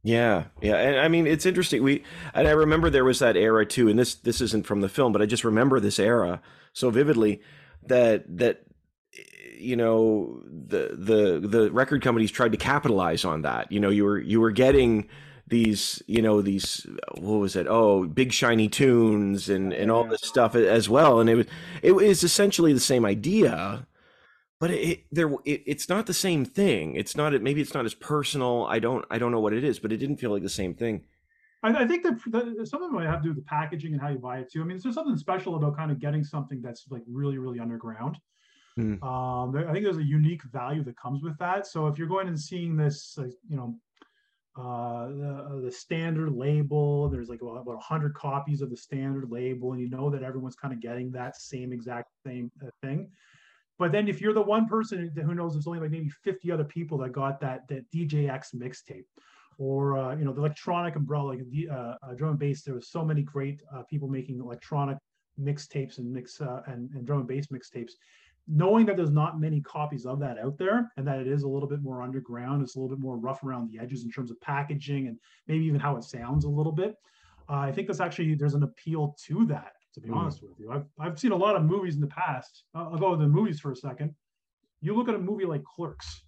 Yeah, 0.03 0.45
yeah, 0.61 0.77
and 0.77 1.01
I 1.01 1.09
mean 1.09 1.27
it's 1.27 1.47
interesting. 1.47 1.83
We 1.83 2.05
and 2.35 2.47
I 2.47 2.51
remember 2.51 2.91
there 2.91 3.05
was 3.05 3.21
that 3.21 3.37
era 3.37 3.65
too, 3.65 3.89
and 3.89 3.99
this 3.99 4.15
this 4.15 4.43
isn't 4.43 4.67
from 4.67 4.83
the 4.83 4.89
film, 4.89 5.13
but 5.13 5.23
I 5.23 5.27
just 5.27 5.45
remember 5.45 5.81
this 5.81 5.99
era 5.99 6.43
so 6.75 6.91
vividly 6.91 7.41
that 7.87 8.25
that 8.37 8.65
you 9.59 9.77
know 9.77 10.43
the 10.45 10.91
the 10.95 11.49
the 11.49 11.71
record 11.73 12.03
companies 12.03 12.31
tried 12.31 12.53
to 12.53 12.59
capitalize 12.59 13.25
on 13.25 13.43
that. 13.43 13.73
You 13.73 13.81
know, 13.81 13.89
you 13.89 14.05
were 14.05 14.19
you 14.19 14.41
were 14.43 14.51
getting 14.51 15.09
these 15.49 16.03
you 16.07 16.21
know 16.23 16.43
these 16.43 16.87
what 17.19 17.39
was 17.39 17.55
it 17.55 17.67
oh 17.69 18.07
big 18.07 18.33
shiny 18.33 18.69
tunes 18.69 19.49
and 19.49 19.73
and 19.73 19.91
all 19.91 20.05
this 20.05 20.23
stuff 20.23 20.55
as 20.55 20.89
well 20.89 21.21
and 21.21 21.29
it 21.29 21.35
was 21.35 21.47
it 21.83 21.93
was 21.93 22.25
essentially 22.25 22.73
the 22.73 22.81
same 22.81 23.05
idea 23.05 23.87
but 24.65 24.71
it, 24.71 25.05
there 25.13 25.31
it, 25.45 25.63
it's 25.67 25.91
not 25.91 26.07
the 26.07 26.15
same 26.15 26.43
thing 26.43 26.97
it's 26.97 27.15
not 27.15 27.35
maybe 27.43 27.61
it's 27.61 27.75
not 27.75 27.85
as 27.85 27.93
personal 27.93 28.65
i 28.71 28.79
don't 28.79 29.05
i 29.11 29.19
don't 29.19 29.31
know 29.31 29.39
what 29.39 29.53
it 29.53 29.63
is 29.63 29.79
but 29.79 29.93
it 29.93 29.99
didn't 29.99 30.17
feel 30.17 30.31
like 30.31 30.43
the 30.43 30.49
same 30.49 30.73
thing 30.73 31.05
i, 31.63 31.83
I 31.83 31.87
think 31.87 32.03
that, 32.03 32.19
that 32.33 32.67
some 32.67 32.83
of 32.83 32.89
them 32.89 32.95
might 32.95 33.05
have 33.05 33.19
to 33.19 33.25
do 33.25 33.29
with 33.29 33.37
the 33.37 33.43
packaging 33.43 33.93
and 33.93 34.01
how 34.01 34.09
you 34.09 34.19
buy 34.19 34.39
it 34.39 34.51
too 34.51 34.63
i 34.63 34.65
mean 34.65 34.81
there's 34.83 34.95
something 34.95 35.19
special 35.19 35.57
about 35.57 35.77
kind 35.77 35.91
of 35.91 35.99
getting 36.01 36.25
something 36.25 36.63
that's 36.63 36.87
like 36.89 37.03
really 37.07 37.37
really 37.37 37.61
underground 37.61 38.17
mm. 38.79 39.03
um 39.03 39.53
there, 39.53 39.69
i 39.69 39.73
think 39.75 39.85
there's 39.85 39.99
a 39.99 40.03
unique 40.03 40.43
value 40.45 40.83
that 40.83 40.97
comes 40.97 41.23
with 41.23 41.37
that 41.37 41.67
so 41.67 41.87
if 41.87 41.99
you're 41.99 42.09
going 42.09 42.27
and 42.27 42.41
seeing 42.41 42.75
this 42.75 43.17
like, 43.19 43.33
you 43.47 43.59
know 43.59 43.77
uh, 44.57 45.09
the, 45.09 45.63
the 45.65 45.73
standard 45.73 46.31
label. 46.31 47.09
There's 47.09 47.29
like 47.29 47.43
about, 47.43 47.57
about 47.57 47.75
100 47.75 48.15
copies 48.15 48.63
of 48.63 48.71
the 48.71 48.77
standard 48.77 49.29
label, 49.29 49.73
and 49.73 49.81
you 49.81 49.91
know 49.91 50.11
that 50.11 50.23
everyone's 50.23 50.55
kind 50.55 50.73
of 50.73 50.79
getting 50.79 51.11
that 51.11 51.35
same 51.35 51.73
exact 51.73 52.13
same 52.25 52.53
uh, 52.65 52.71
thing. 52.81 53.11
But 53.79 53.93
then 53.93 54.09
if 54.09 54.21
you're 54.21 54.33
the 54.33 54.43
one 54.43 54.69
person 54.69 55.11
who 55.15 55.35
knows 55.35 55.55
there's 55.55 55.67
only 55.67 55.81
like 55.81 55.91
maybe 55.91 56.09
50 56.09 56.51
other 56.51 56.65
people 56.65 56.99
that 56.99 57.13
got 57.13 57.41
that 57.41 57.67
that 57.69 57.91
DJX 57.91 58.55
mixtape, 58.55 59.05
or 59.59 59.99
uh, 59.99 60.17
you 60.17 60.25
know 60.25 60.33
the 60.33 60.41
electronic 60.41 60.97
umbrella, 60.97 61.31
like 61.31 61.51
the 61.51 61.69
uh, 61.69 61.95
uh, 62.03 62.15
drum 62.17 62.31
and 62.31 62.39
bass, 62.39 62.63
there 62.63 62.75
was 62.75 62.89
so 62.89 63.05
many 63.05 63.23
great 63.23 63.61
uh, 63.75 63.83
people 63.83 64.09
making 64.09 64.39
electronic 64.39 64.99
mixtapes 65.41 65.99
and 65.99 66.13
mix 66.13 66.41
uh, 66.41 66.63
and, 66.67 66.91
and 66.95 67.07
drum 67.07 67.21
and 67.21 67.29
bass 67.29 67.49
mixtapes. 67.49 67.93
Knowing 68.47 68.85
that 68.85 68.97
there's 68.97 69.11
not 69.11 69.41
many 69.41 69.61
copies 69.63 70.05
of 70.05 70.21
that 70.21 70.39
out 70.39 70.59
there, 70.59 70.93
and 70.97 71.07
that 71.07 71.19
it 71.19 71.27
is 71.27 71.45
a 71.45 71.49
little 71.49 71.69
bit 71.69 71.83
more 71.83 72.03
underground, 72.03 72.63
it's 72.63 72.77
a 72.77 72.79
little 72.79 72.95
bit 72.95 73.03
more 73.03 73.17
rough 73.17 73.43
around 73.43 73.71
the 73.71 73.79
edges 73.79 74.05
in 74.05 74.11
terms 74.11 74.31
of 74.31 74.41
packaging 74.41 75.09
and 75.09 75.19
maybe 75.49 75.65
even 75.65 75.81
how 75.81 75.97
it 75.97 76.05
sounds 76.05 76.45
a 76.45 76.49
little 76.49 76.73
bit. 76.73 76.95
Uh, 77.49 77.57
I 77.57 77.73
think 77.73 77.87
that's 77.87 78.01
actually 78.01 78.35
there's 78.35 78.55
an 78.55 78.63
appeal 78.63 79.17
to 79.27 79.47
that 79.47 79.73
to 79.95 80.01
be 80.01 80.09
mm. 80.09 80.17
honest 80.17 80.43
with 80.43 80.53
you. 80.59 80.71
I've, 80.71 80.85
I've 80.99 81.19
seen 81.19 81.33
a 81.33 81.37
lot 81.37 81.57
of 81.57 81.63
movies 81.63 81.95
in 81.95 82.01
the 82.01 82.09
past. 82.09 82.65
I'll, 82.75 82.91
I'll 82.93 82.99
go 82.99 83.11
to 83.13 83.17
the 83.17 83.29
movies 83.29 83.61
for 83.61 83.73
a 83.73 83.77
second. 83.77 84.15
You 84.81 84.95
look 84.95 85.09
at 85.09 85.15
a 85.15 85.19
movie 85.19 85.47
like 85.47 85.65
Clerks, 85.65 86.23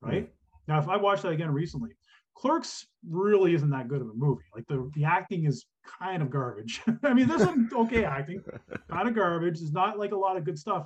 right? 0.00 0.26
Mm. 0.26 0.30
Now, 0.68 0.78
if 0.78 0.88
I 0.88 0.96
watched 0.96 1.22
that 1.22 1.32
again 1.32 1.50
recently, 1.50 1.90
Clerks 2.36 2.86
really 3.08 3.54
isn't 3.54 3.70
that 3.70 3.88
good 3.88 4.02
of 4.02 4.08
a 4.08 4.14
movie. 4.14 4.44
Like 4.54 4.66
the, 4.68 4.90
the 4.94 5.04
acting 5.04 5.46
is 5.46 5.66
kind 5.98 6.22
of 6.22 6.30
garbage. 6.30 6.82
I 7.02 7.14
mean, 7.14 7.26
there's 7.26 7.42
some 7.42 7.68
okay 7.76 8.04
acting, 8.04 8.42
kind 8.90 9.08
of 9.08 9.14
garbage. 9.14 9.58
There's 9.58 9.72
not 9.72 9.98
like 9.98 10.12
a 10.12 10.16
lot 10.16 10.36
of 10.36 10.44
good 10.44 10.58
stuff. 10.58 10.84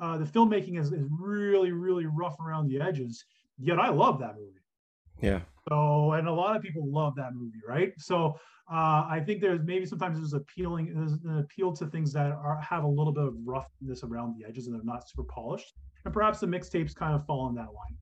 Uh, 0.00 0.18
the 0.18 0.24
filmmaking 0.24 0.78
is, 0.78 0.92
is 0.92 1.06
really, 1.10 1.72
really 1.72 2.06
rough 2.06 2.38
around 2.40 2.68
the 2.68 2.80
edges. 2.80 3.24
Yet 3.58 3.78
I 3.78 3.90
love 3.90 4.18
that 4.20 4.34
movie. 4.36 4.60
Yeah. 5.20 5.40
So, 5.70 6.12
and 6.12 6.26
a 6.26 6.32
lot 6.32 6.56
of 6.56 6.62
people 6.62 6.82
love 6.90 7.14
that 7.16 7.34
movie, 7.34 7.60
right? 7.66 7.92
So, 7.98 8.36
uh, 8.72 9.06
I 9.08 9.22
think 9.24 9.40
there's 9.40 9.60
maybe 9.64 9.84
sometimes 9.84 10.18
there's 10.18 10.32
appealing 10.32 10.92
there's 10.94 11.12
an 11.12 11.38
appeal 11.38 11.72
to 11.74 11.86
things 11.86 12.12
that 12.12 12.30
are 12.30 12.60
have 12.60 12.84
a 12.84 12.88
little 12.88 13.12
bit 13.12 13.24
of 13.24 13.34
roughness 13.44 14.04
around 14.04 14.36
the 14.38 14.46
edges 14.46 14.66
and 14.66 14.76
they're 14.76 14.84
not 14.84 15.08
super 15.08 15.24
polished, 15.24 15.74
and 16.04 16.14
perhaps 16.14 16.40
the 16.40 16.46
mixtapes 16.46 16.94
kind 16.94 17.14
of 17.14 17.26
fall 17.26 17.48
in 17.48 17.54
that 17.56 17.66
line. 17.66 17.96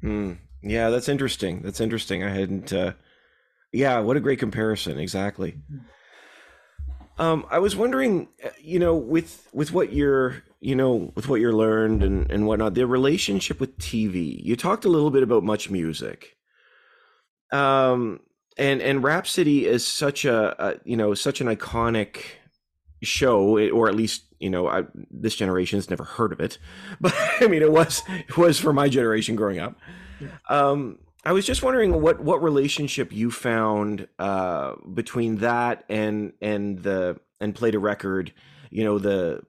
Hmm. 0.00 0.32
Yeah, 0.62 0.90
that's 0.90 1.08
interesting. 1.08 1.62
That's 1.62 1.80
interesting. 1.80 2.22
I 2.24 2.30
hadn't. 2.30 2.72
Uh, 2.72 2.92
yeah, 3.72 4.00
what 4.00 4.16
a 4.16 4.20
great 4.20 4.38
comparison. 4.38 4.98
Exactly. 4.98 5.52
Mm-hmm. 5.52 5.78
Um, 7.18 7.46
I 7.50 7.58
was 7.58 7.76
wondering, 7.76 8.28
uh, 8.44 8.48
you 8.60 8.78
know, 8.78 8.96
with 8.96 9.48
with 9.52 9.72
what 9.72 9.92
you're, 9.92 10.42
you 10.60 10.74
know, 10.74 11.12
with 11.14 11.28
what 11.28 11.40
you're 11.40 11.52
learned 11.52 12.02
and 12.02 12.30
and 12.30 12.46
whatnot, 12.46 12.74
the 12.74 12.86
relationship 12.86 13.60
with 13.60 13.78
TV. 13.78 14.42
You 14.42 14.56
talked 14.56 14.84
a 14.84 14.88
little 14.88 15.10
bit 15.10 15.22
about 15.22 15.44
much 15.44 15.70
music. 15.70 16.36
Um, 17.52 18.20
and 18.56 18.82
and 18.82 19.02
Rap 19.02 19.26
City 19.26 19.66
is 19.66 19.86
such 19.86 20.24
a, 20.24 20.64
a 20.64 20.80
you 20.84 20.96
know 20.96 21.14
such 21.14 21.40
an 21.40 21.46
iconic 21.46 22.24
show, 23.02 23.58
or 23.70 23.88
at 23.88 23.94
least 23.94 24.24
you 24.40 24.50
know 24.50 24.68
I, 24.68 24.84
this 25.10 25.34
generation 25.34 25.76
has 25.76 25.90
never 25.90 26.04
heard 26.04 26.32
of 26.32 26.40
it, 26.40 26.58
but 27.00 27.14
I 27.40 27.46
mean 27.46 27.62
it 27.62 27.72
was 27.72 28.02
it 28.08 28.36
was 28.36 28.58
for 28.58 28.72
my 28.72 28.88
generation 28.88 29.36
growing 29.36 29.58
up. 29.58 29.78
Yeah. 30.20 30.28
Um, 30.48 30.98
I 31.24 31.32
was 31.32 31.46
just 31.46 31.62
wondering 31.62 32.00
what 32.00 32.20
what 32.20 32.42
relationship 32.42 33.12
you 33.12 33.30
found 33.30 34.08
uh, 34.18 34.74
between 34.92 35.36
that 35.36 35.84
and 35.88 36.32
and 36.40 36.82
the 36.82 37.20
and 37.40 37.54
Play 37.54 37.70
De 37.70 37.78
Record, 37.78 38.32
you 38.70 38.84
know 38.84 38.98
the 38.98 39.42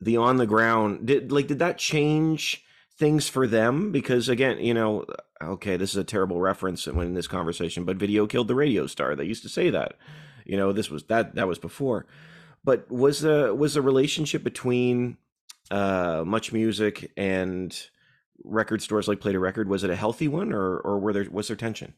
the 0.00 0.18
on 0.18 0.36
the 0.36 0.46
ground 0.46 1.06
did 1.06 1.32
like 1.32 1.46
did 1.46 1.58
that 1.60 1.78
change 1.78 2.62
things 2.98 3.28
for 3.28 3.46
them 3.46 3.92
because 3.92 4.28
again 4.28 4.58
you 4.58 4.72
know 4.72 5.04
okay 5.42 5.76
this 5.76 5.90
is 5.90 5.96
a 5.96 6.04
terrible 6.04 6.40
reference 6.40 6.86
when 6.86 7.08
in 7.08 7.14
this 7.14 7.26
conversation 7.26 7.84
but 7.84 7.96
video 7.96 8.26
killed 8.26 8.48
the 8.48 8.54
radio 8.54 8.86
star 8.86 9.14
they 9.14 9.24
used 9.24 9.42
to 9.42 9.48
say 9.48 9.68
that 9.68 9.94
you 10.44 10.56
know 10.56 10.72
this 10.72 10.90
was 10.90 11.04
that 11.04 11.34
that 11.34 11.46
was 11.46 11.58
before 11.58 12.06
but 12.64 12.90
was 12.90 13.20
the 13.20 13.54
was 13.54 13.74
the 13.74 13.82
relationship 13.82 14.42
between 14.42 15.18
uh 15.70 16.22
much 16.24 16.52
music 16.52 17.12
and 17.16 17.88
record 18.44 18.82
stores 18.82 19.08
like 19.08 19.20
Play 19.20 19.32
De 19.32 19.38
Record? 19.38 19.68
Was 19.68 19.84
it 19.84 19.90
a 19.90 19.96
healthy 19.96 20.28
one, 20.28 20.52
or 20.52 20.78
or 20.78 20.98
were 20.98 21.12
there 21.12 21.26
was 21.30 21.48
there 21.48 21.56
tension? 21.56 21.94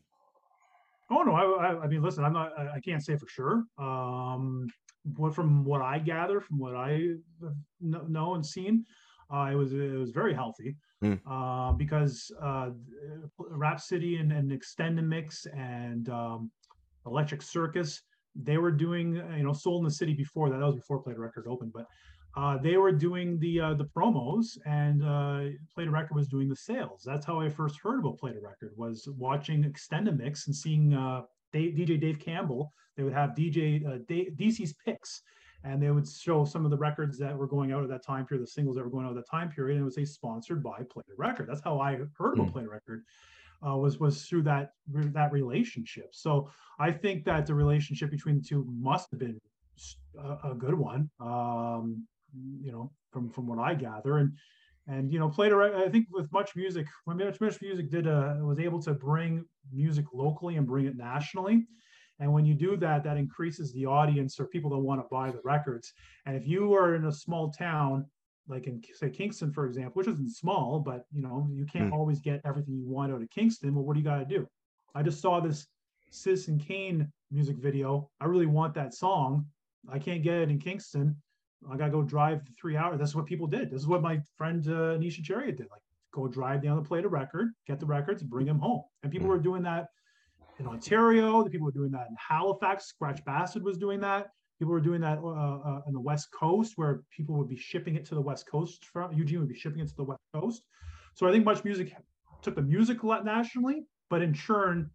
Oh 1.10 1.22
no, 1.22 1.32
I, 1.32 1.84
I 1.84 1.86
mean, 1.86 2.02
listen, 2.02 2.24
I'm 2.24 2.34
not, 2.34 2.52
I 2.58 2.80
can't 2.80 3.02
say 3.02 3.16
for 3.16 3.26
sure. 3.28 3.64
Um, 3.78 4.68
what 5.16 5.34
from 5.34 5.64
what 5.64 5.80
I 5.80 5.98
gather, 5.98 6.40
from 6.40 6.58
what 6.58 6.74
I 6.74 7.14
know 7.80 8.34
and 8.34 8.44
seen, 8.44 8.84
uh, 9.32 9.48
it 9.52 9.54
was 9.54 9.72
it 9.72 9.98
was 9.98 10.10
very 10.10 10.34
healthy 10.34 10.76
mm. 11.02 11.18
uh, 11.30 11.72
because 11.72 12.30
uh, 12.42 12.70
City 13.78 14.16
and, 14.16 14.32
and 14.32 14.50
Extendamix 14.50 15.46
and 15.56 16.08
um, 16.08 16.50
Electric 17.06 17.42
Circus 17.42 18.02
they 18.34 18.56
were 18.56 18.70
doing 18.70 19.16
you 19.36 19.42
know 19.42 19.52
Soul 19.52 19.78
in 19.78 19.84
the 19.84 19.90
City 19.90 20.14
before 20.14 20.50
that. 20.50 20.58
That 20.58 20.66
was 20.66 20.76
before 20.76 21.02
Play 21.02 21.14
De 21.14 21.20
Record 21.20 21.46
opened, 21.48 21.72
but 21.72 21.86
uh, 22.36 22.56
they 22.58 22.76
were 22.76 22.92
doing 22.92 23.38
the 23.40 23.60
uh, 23.60 23.74
the 23.74 23.84
promos 23.84 24.58
and 24.64 25.02
uh, 25.02 25.56
Play 25.74 25.84
De 25.86 25.90
Record 25.90 26.14
was 26.14 26.28
doing 26.28 26.48
the 26.48 26.56
sales. 26.56 27.02
That's 27.04 27.26
how 27.26 27.40
I 27.40 27.48
first 27.48 27.80
heard 27.82 28.00
about 28.00 28.18
Play 28.18 28.32
De 28.32 28.40
Record 28.40 28.72
was 28.76 29.08
watching 29.16 29.64
Extendamix 29.64 30.08
and 30.08 30.18
Mix 30.18 30.46
and 30.46 30.54
seeing 30.54 30.94
uh, 30.94 31.22
Dave, 31.52 31.74
DJ 31.74 32.00
Dave 32.00 32.18
Campbell. 32.18 32.72
They 32.96 33.02
would 33.02 33.12
have 33.12 33.30
DJ 33.30 33.84
uh, 33.86 33.98
DC's 34.08 34.74
picks 34.84 35.22
and 35.64 35.82
they 35.82 35.90
would 35.90 36.08
show 36.08 36.44
some 36.44 36.64
of 36.64 36.70
the 36.70 36.76
records 36.76 37.18
that 37.18 37.36
were 37.36 37.46
going 37.46 37.72
out 37.72 37.82
at 37.82 37.88
that 37.88 38.04
time 38.04 38.24
period, 38.24 38.46
the 38.46 38.50
singles 38.50 38.76
that 38.76 38.84
were 38.84 38.90
going 38.90 39.04
out 39.04 39.10
at 39.10 39.16
that 39.16 39.28
time 39.28 39.50
period, 39.50 39.74
and 39.74 39.82
it 39.82 39.84
would 39.84 39.94
say 39.94 40.04
sponsored 40.04 40.62
by 40.62 40.78
Play 40.90 41.02
De 41.08 41.14
Record. 41.16 41.48
That's 41.48 41.60
how 41.62 41.80
I 41.80 41.98
heard 42.16 42.34
about 42.34 42.48
mm. 42.48 42.52
Play 42.52 42.62
De 42.62 42.68
Record. 42.68 43.04
Uh, 43.66 43.76
was 43.76 43.98
was 43.98 44.24
through 44.24 44.42
that 44.42 44.74
that 44.92 45.32
relationship. 45.32 46.10
So 46.12 46.48
I 46.78 46.92
think 46.92 47.24
that 47.24 47.44
the 47.44 47.54
relationship 47.54 48.08
between 48.08 48.36
the 48.36 48.42
two 48.42 48.64
must 48.68 49.10
have 49.10 49.18
been 49.18 49.40
a, 50.16 50.50
a 50.50 50.54
good 50.54 50.74
one. 50.74 51.10
Um, 51.18 52.06
you 52.62 52.70
know, 52.70 52.92
from 53.10 53.30
from 53.30 53.48
what 53.48 53.58
I 53.58 53.74
gather, 53.74 54.18
and 54.18 54.32
and 54.86 55.12
you 55.12 55.18
know, 55.18 55.28
played. 55.28 55.52
I 55.52 55.88
think 55.88 56.06
with 56.10 56.30
much 56.32 56.54
music, 56.54 56.86
when 57.04 57.16
much 57.16 57.40
much 57.40 57.60
music 57.60 57.90
did 57.90 58.06
uh, 58.06 58.36
was 58.40 58.60
able 58.60 58.80
to 58.82 58.94
bring 58.94 59.44
music 59.72 60.06
locally 60.14 60.56
and 60.56 60.66
bring 60.66 60.86
it 60.86 60.96
nationally. 60.96 61.66
And 62.20 62.32
when 62.32 62.44
you 62.44 62.54
do 62.54 62.76
that, 62.76 63.04
that 63.04 63.16
increases 63.16 63.72
the 63.72 63.86
audience 63.86 64.40
or 64.40 64.46
people 64.46 64.70
that 64.70 64.78
want 64.78 65.00
to 65.00 65.06
buy 65.10 65.30
the 65.30 65.40
records. 65.44 65.92
And 66.26 66.36
if 66.36 66.46
you 66.46 66.74
are 66.74 66.94
in 66.94 67.04
a 67.04 67.12
small 67.12 67.50
town, 67.50 68.06
like 68.48 68.66
in 68.66 68.82
say 68.94 69.10
Kingston, 69.10 69.52
for 69.52 69.66
example, 69.66 69.92
which 69.94 70.08
isn't 70.08 70.34
small, 70.34 70.80
but 70.80 71.04
you 71.12 71.22
know, 71.22 71.48
you 71.52 71.66
can't 71.66 71.90
mm. 71.90 71.96
always 71.96 72.20
get 72.20 72.40
everything 72.44 72.76
you 72.76 72.88
want 72.88 73.12
out 73.12 73.22
of 73.22 73.30
Kingston. 73.30 73.74
Well, 73.74 73.84
what 73.84 73.94
do 73.94 74.00
you 74.00 74.06
got 74.06 74.18
to 74.18 74.24
do? 74.24 74.48
I 74.94 75.02
just 75.02 75.20
saw 75.20 75.38
this 75.38 75.66
Citizen 76.10 76.58
Kane 76.58 77.12
music 77.30 77.56
video. 77.56 78.10
I 78.20 78.24
really 78.24 78.46
want 78.46 78.74
that 78.74 78.94
song. 78.94 79.46
I 79.88 79.98
can't 79.98 80.22
get 80.22 80.38
it 80.38 80.50
in 80.50 80.58
Kingston. 80.58 81.14
I 81.70 81.76
gotta 81.76 81.90
go 81.90 82.02
drive 82.02 82.42
three 82.60 82.76
hours. 82.76 82.98
That's 82.98 83.14
what 83.14 83.26
people 83.26 83.46
did. 83.46 83.70
This 83.70 83.80
is 83.80 83.86
what 83.86 84.02
my 84.02 84.20
friend 84.36 84.64
uh, 84.68 84.96
Nisha 84.98 85.22
Chariot 85.22 85.56
did. 85.56 85.66
Like 85.70 85.82
go 86.12 86.28
drive 86.28 86.62
down 86.62 86.76
the 86.76 86.82
plate 86.82 87.04
of 87.04 87.12
record, 87.12 87.52
get 87.66 87.80
the 87.80 87.86
records, 87.86 88.22
bring 88.22 88.46
them 88.46 88.58
home. 88.58 88.82
And 89.02 89.12
people 89.12 89.26
mm. 89.26 89.30
were 89.30 89.38
doing 89.38 89.62
that 89.64 89.88
in 90.58 90.66
Ontario. 90.66 91.42
The 91.42 91.50
people 91.50 91.66
were 91.66 91.72
doing 91.72 91.90
that 91.92 92.06
in 92.08 92.16
Halifax. 92.16 92.92
Skratch 92.92 93.22
Bastid 93.24 93.62
was 93.62 93.78
doing 93.78 94.00
that. 94.00 94.30
People 94.58 94.72
were 94.72 94.80
doing 94.80 95.00
that 95.02 95.18
uh, 95.18 95.28
uh, 95.28 95.82
on 95.86 95.92
the 95.92 96.00
West 96.00 96.28
Coast, 96.32 96.72
where 96.76 97.02
people 97.16 97.36
would 97.36 97.48
be 97.48 97.56
shipping 97.56 97.94
it 97.94 98.04
to 98.06 98.14
the 98.14 98.20
West 98.20 98.46
Coast. 98.50 98.84
From 98.92 99.12
Eugene 99.12 99.38
would 99.38 99.48
be 99.48 99.54
shipping 99.54 99.80
it 99.80 99.88
to 99.88 99.96
the 99.96 100.04
West 100.04 100.22
Coast. 100.34 100.62
So 101.14 101.28
I 101.28 101.32
think 101.32 101.44
Much 101.44 101.64
Music 101.64 101.94
took 102.42 102.56
the 102.56 102.62
music 102.62 103.02
a 103.02 103.06
lot 103.06 103.24
nationally, 103.24 103.84
but 104.10 104.20
in 104.22 104.34
turn, 104.34 104.90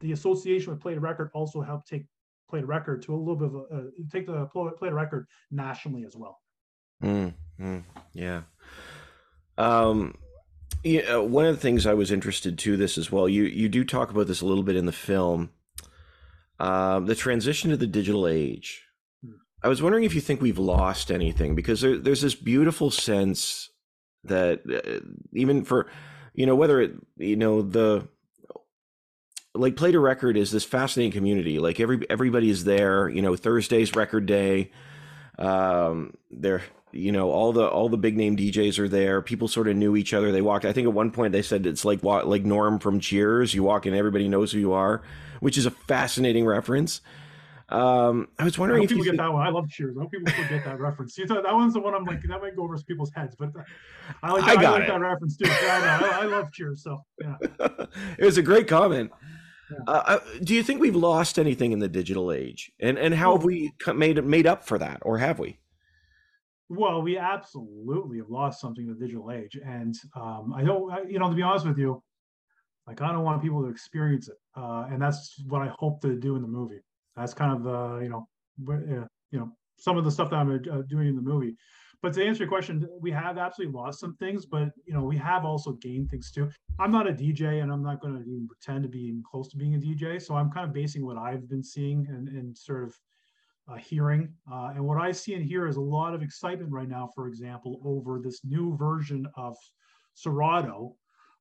the 0.00 0.12
association 0.12 0.72
with 0.72 0.80
Play 0.80 0.94
De 0.94 1.00
Record 1.00 1.30
also 1.34 1.60
helped 1.60 1.88
take 1.88 2.06
Play 2.50 2.60
De 2.60 2.66
Record 2.66 3.02
to 3.02 3.14
a 3.14 3.16
little 3.16 3.36
bit 3.36 3.48
of 3.48 3.54
a, 3.54 3.58
uh, 3.58 3.82
take 4.12 4.26
the 4.26 4.46
Play 4.46 4.88
De 4.90 4.94
Record 4.94 5.26
nationally 5.50 6.04
as 6.04 6.14
well. 6.14 6.40
Mm, 7.02 7.32
mm, 7.58 7.84
yeah. 8.12 8.42
Um, 9.56 10.14
yeah, 10.84 11.16
uh, 11.16 11.22
one 11.22 11.46
of 11.46 11.54
the 11.54 11.60
things 11.60 11.86
I 11.86 11.94
was 11.94 12.10
interested 12.10 12.58
to 12.58 12.76
this 12.76 12.98
as 12.98 13.10
well. 13.10 13.28
You 13.28 13.44
you 13.44 13.68
do 13.68 13.84
talk 13.84 14.10
about 14.10 14.26
this 14.26 14.40
a 14.40 14.46
little 14.46 14.62
bit 14.62 14.76
in 14.76 14.86
the 14.86 14.92
film. 14.92 15.50
Um, 16.60 17.06
the 17.06 17.14
transition 17.14 17.70
to 17.70 17.76
the 17.76 17.86
digital 17.86 18.26
age. 18.26 18.84
Hmm. 19.24 19.34
I 19.62 19.68
was 19.68 19.82
wondering 19.82 20.04
if 20.04 20.14
you 20.14 20.20
think 20.20 20.40
we've 20.40 20.58
lost 20.58 21.10
anything 21.10 21.54
because 21.54 21.80
there, 21.80 21.96
there's 21.96 22.22
this 22.22 22.34
beautiful 22.34 22.90
sense 22.90 23.70
that 24.24 24.62
uh, 24.68 25.06
even 25.32 25.64
for 25.64 25.88
you 26.34 26.46
know 26.46 26.56
whether 26.56 26.80
it 26.80 26.92
you 27.16 27.36
know 27.36 27.62
the 27.62 28.08
like 29.54 29.76
play 29.76 29.90
de 29.90 29.98
record 29.98 30.36
is 30.36 30.50
this 30.50 30.64
fascinating 30.64 31.12
community 31.12 31.58
like 31.58 31.80
every 31.80 32.04
everybody 32.10 32.50
is 32.50 32.64
there 32.64 33.08
you 33.08 33.22
know 33.22 33.34
thursday's 33.34 33.94
record 33.96 34.26
day 34.26 34.70
um 35.38 36.14
they're 36.30 36.62
you 36.92 37.12
know 37.12 37.30
all 37.30 37.52
the 37.52 37.66
all 37.66 37.88
the 37.88 37.98
big 37.98 38.16
name 38.16 38.36
DJs 38.36 38.78
are 38.78 38.88
there. 38.88 39.22
People 39.22 39.48
sort 39.48 39.68
of 39.68 39.76
knew 39.76 39.96
each 39.96 40.14
other. 40.14 40.32
They 40.32 40.42
walked. 40.42 40.64
I 40.64 40.72
think 40.72 40.86
at 40.86 40.94
one 40.94 41.10
point 41.10 41.32
they 41.32 41.42
said 41.42 41.66
it's 41.66 41.84
like 41.84 42.02
like 42.02 42.44
Norm 42.44 42.78
from 42.78 43.00
Cheers. 43.00 43.54
You 43.54 43.62
walk 43.62 43.86
in, 43.86 43.94
everybody 43.94 44.28
knows 44.28 44.52
who 44.52 44.58
you 44.58 44.72
are, 44.72 45.02
which 45.40 45.58
is 45.58 45.66
a 45.66 45.70
fascinating 45.70 46.46
reference. 46.46 47.00
Um, 47.70 48.28
I 48.38 48.44
was 48.44 48.58
wondering 48.58 48.80
I 48.80 48.84
if 48.84 48.88
people 48.88 49.04
get 49.04 49.10
think... 49.10 49.20
that 49.20 49.32
one. 49.32 49.46
I 49.46 49.50
love 49.50 49.68
Cheers. 49.68 49.96
I 49.98 50.00
hope 50.00 50.10
people 50.10 50.32
get 50.48 50.64
that 50.64 50.80
reference. 50.80 51.18
You 51.18 51.26
thought 51.26 51.42
that 51.42 51.54
one's 51.54 51.74
the 51.74 51.80
one 51.80 51.94
I'm 51.94 52.04
like 52.04 52.22
that 52.22 52.40
might 52.40 52.56
go 52.56 52.64
over 52.64 52.78
people's 52.78 53.12
heads, 53.14 53.36
but 53.38 53.50
I 54.22 54.32
like, 54.32 54.44
I, 54.44 54.64
I 54.64 54.70
like 54.70 54.88
that 54.88 55.00
reference 55.00 55.36
too. 55.36 55.46
Yeah, 55.46 56.00
I, 56.02 56.22
I, 56.22 56.24
love 56.24 56.50
Cheers. 56.52 56.82
So 56.82 57.04
yeah, 57.20 57.36
it 58.18 58.24
was 58.24 58.38
a 58.38 58.42
great 58.42 58.68
comment. 58.68 59.12
Yeah. 59.70 59.92
Uh, 59.92 60.18
do 60.42 60.54
you 60.54 60.62
think 60.62 60.80
we've 60.80 60.96
lost 60.96 61.38
anything 61.38 61.72
in 61.72 61.78
the 61.78 61.88
digital 61.88 62.32
age, 62.32 62.72
and 62.80 62.98
and 62.98 63.14
how 63.14 63.36
have 63.36 63.44
we 63.44 63.72
made 63.94 64.24
made 64.24 64.46
up 64.46 64.64
for 64.64 64.78
that, 64.78 65.00
or 65.02 65.18
have 65.18 65.38
we? 65.38 65.58
Well, 66.68 67.00
we 67.00 67.16
absolutely 67.16 68.18
have 68.18 68.28
lost 68.28 68.60
something 68.60 68.86
in 68.86 68.92
the 68.92 68.98
digital 68.98 69.30
age, 69.30 69.58
and 69.64 69.94
um, 70.14 70.52
I 70.54 70.62
don't, 70.62 71.10
you 71.10 71.18
know, 71.18 71.30
to 71.30 71.34
be 71.34 71.42
honest 71.42 71.66
with 71.66 71.78
you, 71.78 72.02
like 72.86 73.00
I 73.00 73.10
don't 73.10 73.24
want 73.24 73.42
people 73.42 73.62
to 73.62 73.68
experience 73.68 74.28
it, 74.28 74.36
uh, 74.56 74.86
and 74.90 75.00
that's 75.00 75.42
what 75.48 75.62
I 75.62 75.72
hope 75.78 76.02
to 76.02 76.14
do 76.14 76.36
in 76.36 76.42
the 76.42 76.48
movie. 76.48 76.80
That's 77.16 77.32
kind 77.32 77.52
of 77.52 77.62
the, 77.62 78.00
you 78.02 78.10
know, 78.10 78.28
uh, 78.70 79.06
you 79.30 79.38
know, 79.38 79.50
some 79.78 79.96
of 79.96 80.04
the 80.04 80.10
stuff 80.10 80.28
that 80.30 80.36
I'm 80.36 80.50
uh, 80.50 80.82
doing 80.88 81.08
in 81.08 81.16
the 81.16 81.22
movie. 81.22 81.56
But 82.00 82.12
to 82.14 82.24
answer 82.24 82.44
your 82.44 82.48
question, 82.48 82.86
we 83.00 83.10
have 83.10 83.38
absolutely 83.38 83.74
lost 83.74 83.98
some 83.98 84.14
things, 84.16 84.46
but 84.46 84.68
you 84.86 84.92
know, 84.92 85.02
we 85.02 85.16
have 85.16 85.44
also 85.44 85.72
gained 85.72 86.10
things 86.10 86.30
too. 86.30 86.48
I'm 86.78 86.92
not 86.92 87.08
a 87.08 87.12
DJ, 87.12 87.62
and 87.62 87.72
I'm 87.72 87.82
not 87.82 88.00
going 88.00 88.14
to 88.14 88.20
even 88.20 88.46
pretend 88.46 88.84
to 88.84 88.88
be 88.88 89.20
close 89.28 89.48
to 89.48 89.56
being 89.56 89.74
a 89.74 89.78
DJ. 89.78 90.20
So 90.20 90.34
I'm 90.34 90.50
kind 90.50 90.66
of 90.66 90.72
basing 90.72 91.04
what 91.04 91.16
I've 91.16 91.48
been 91.48 91.62
seeing 91.62 92.06
and, 92.08 92.28
and 92.28 92.56
sort 92.56 92.84
of 92.84 92.94
uh, 93.70 93.76
hearing. 93.76 94.32
Uh, 94.50 94.72
and 94.74 94.84
what 94.84 95.00
I 95.00 95.12
see 95.12 95.34
and 95.34 95.44
hear 95.44 95.66
is 95.66 95.76
a 95.76 95.80
lot 95.80 96.14
of 96.14 96.22
excitement 96.22 96.70
right 96.70 96.88
now, 96.88 97.10
for 97.14 97.28
example, 97.28 97.80
over 97.84 98.20
this 98.22 98.40
new 98.44 98.76
version 98.76 99.26
of 99.36 99.56
Serato, 100.14 100.94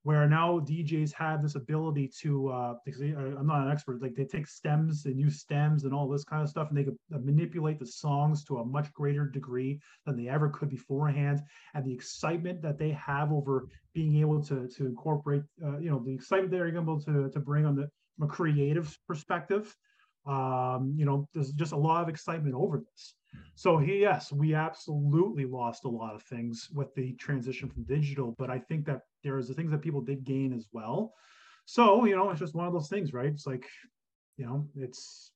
where 0.04 0.28
now 0.28 0.60
DJs 0.60 1.12
have 1.14 1.42
this 1.42 1.56
ability 1.56 2.10
to, 2.22 2.50
uh, 2.50 2.74
uh, 2.88 3.16
I'm 3.38 3.48
not 3.48 3.66
an 3.66 3.72
expert, 3.72 4.02
like 4.02 4.16
they 4.16 4.24
take 4.24 4.48
stems 4.48 5.06
and 5.06 5.20
use 5.20 5.40
stems 5.40 5.84
and 5.84 5.94
all 5.94 6.08
this 6.08 6.24
kind 6.24 6.42
of 6.42 6.50
stuff, 6.50 6.70
and 6.70 6.78
they 6.78 6.86
could 6.86 6.98
uh, 7.14 7.18
manipulate 7.20 7.80
the 7.80 7.86
songs 7.86 8.44
to 8.46 8.60
a 8.60 8.66
much 8.66 8.92
greater 8.94 9.26
degree 9.26 9.82
than 10.06 10.16
they 10.16 10.30
ever 10.30 10.50
could 10.50 10.70
beforehand. 10.70 11.42
And 11.74 11.84
the 11.84 11.94
excitement 11.94 12.62
that 12.62 12.78
they 12.78 12.92
have 12.92 13.34
over 13.34 13.68
being 13.94 14.18
able 14.18 14.42
to, 14.46 14.68
to 14.68 14.86
incorporate, 14.86 15.44
uh, 15.66 15.80
you 15.80 15.90
know, 15.90 16.02
the 16.06 16.14
excitement 16.14 16.52
they're 16.52 16.68
able 16.68 17.02
to, 17.02 17.30
to 17.30 17.40
bring 17.40 17.66
on 17.66 17.76
the, 17.76 17.90
from 18.18 18.30
a 18.30 18.32
creative 18.32 18.98
perspective 19.08 19.76
um, 20.28 20.94
you 20.98 21.06
know, 21.06 21.28
there's 21.34 21.52
just 21.52 21.72
a 21.72 21.78
lot 21.78 22.04
of 22.04 22.10
excitement 22.10 22.56
over 22.56 22.80
this. 22.80 23.16
So 23.56 23.78
he, 23.78 24.00
yes, 24.00 24.32
we 24.32 24.54
absolutely 24.54 25.46
lost 25.46 25.86
a 25.86 25.90
lot 25.90 26.16
of 26.16 26.24
things 26.24 26.70
with 26.74 26.94
the 26.96 27.14
transition 27.14 27.70
from 27.70 27.84
digital, 27.84 28.36
but 28.38 28.50
I 28.50 28.60
think 28.60 28.86
that 28.86 29.02
there's 29.24 29.48
the 29.48 29.54
things 29.54 29.72
that 29.72 29.82
people 29.82 30.02
did 30.02 30.24
gain 30.24 30.54
as 30.54 30.68
well. 30.72 31.14
So 31.66 32.06
you 32.06 32.16
know, 32.16 32.30
it's 32.30 32.40
just 32.40 32.56
one 32.56 32.68
of 32.68 32.74
those 32.74 32.90
things, 32.90 33.14
right? 33.14 33.28
It's 33.28 33.48
like, 33.48 33.66
you 34.38 34.46
know, 34.46 34.68
it's 34.76 35.32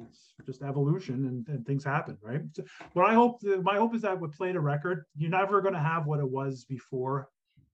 it's 0.00 0.34
just 0.46 0.62
evolution 0.62 1.26
and, 1.26 1.48
and 1.48 1.66
things 1.66 1.84
happen, 1.84 2.16
right? 2.22 2.42
So 2.52 2.64
what 2.92 3.10
I 3.10 3.14
hope, 3.14 3.42
my 3.62 3.76
hope 3.76 3.94
is 3.94 4.02
that 4.02 4.20
with 4.20 4.36
play 4.36 4.52
de 4.52 4.60
record, 4.60 5.04
you're 5.16 5.30
never 5.30 5.60
going 5.60 5.74
to 5.74 5.80
have 5.80 6.06
what 6.06 6.20
it 6.20 6.28
was 6.28 6.64
before. 6.64 7.28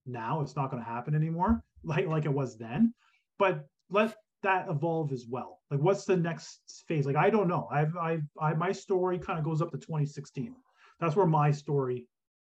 Now 0.05 0.41
it's 0.41 0.55
not 0.55 0.71
going 0.71 0.83
to 0.83 0.89
happen 0.89 1.15
anymore, 1.15 1.63
like 1.83 2.07
like 2.07 2.25
it 2.25 2.33
was 2.33 2.57
then. 2.57 2.93
But 3.37 3.65
let 3.89 4.15
that 4.45 4.67
evolve 4.69 5.11
as 5.11 5.25
well? 5.27 5.59
Like, 5.69 5.81
what's 5.81 6.05
the 6.05 6.15
next 6.15 6.83
phase? 6.87 7.05
Like, 7.05 7.15
I 7.15 7.29
don't 7.29 7.47
know. 7.47 7.67
I've, 7.71 7.95
I've, 7.97 8.23
I, 8.39 8.53
my 8.53 8.71
story 8.71 9.19
kind 9.19 9.39
of 9.39 9.45
goes 9.45 9.61
up 9.61 9.71
to 9.71 9.77
2016. 9.77 10.55
That's 10.99 11.15
where 11.15 11.25
my 11.25 11.51
story 11.51 12.07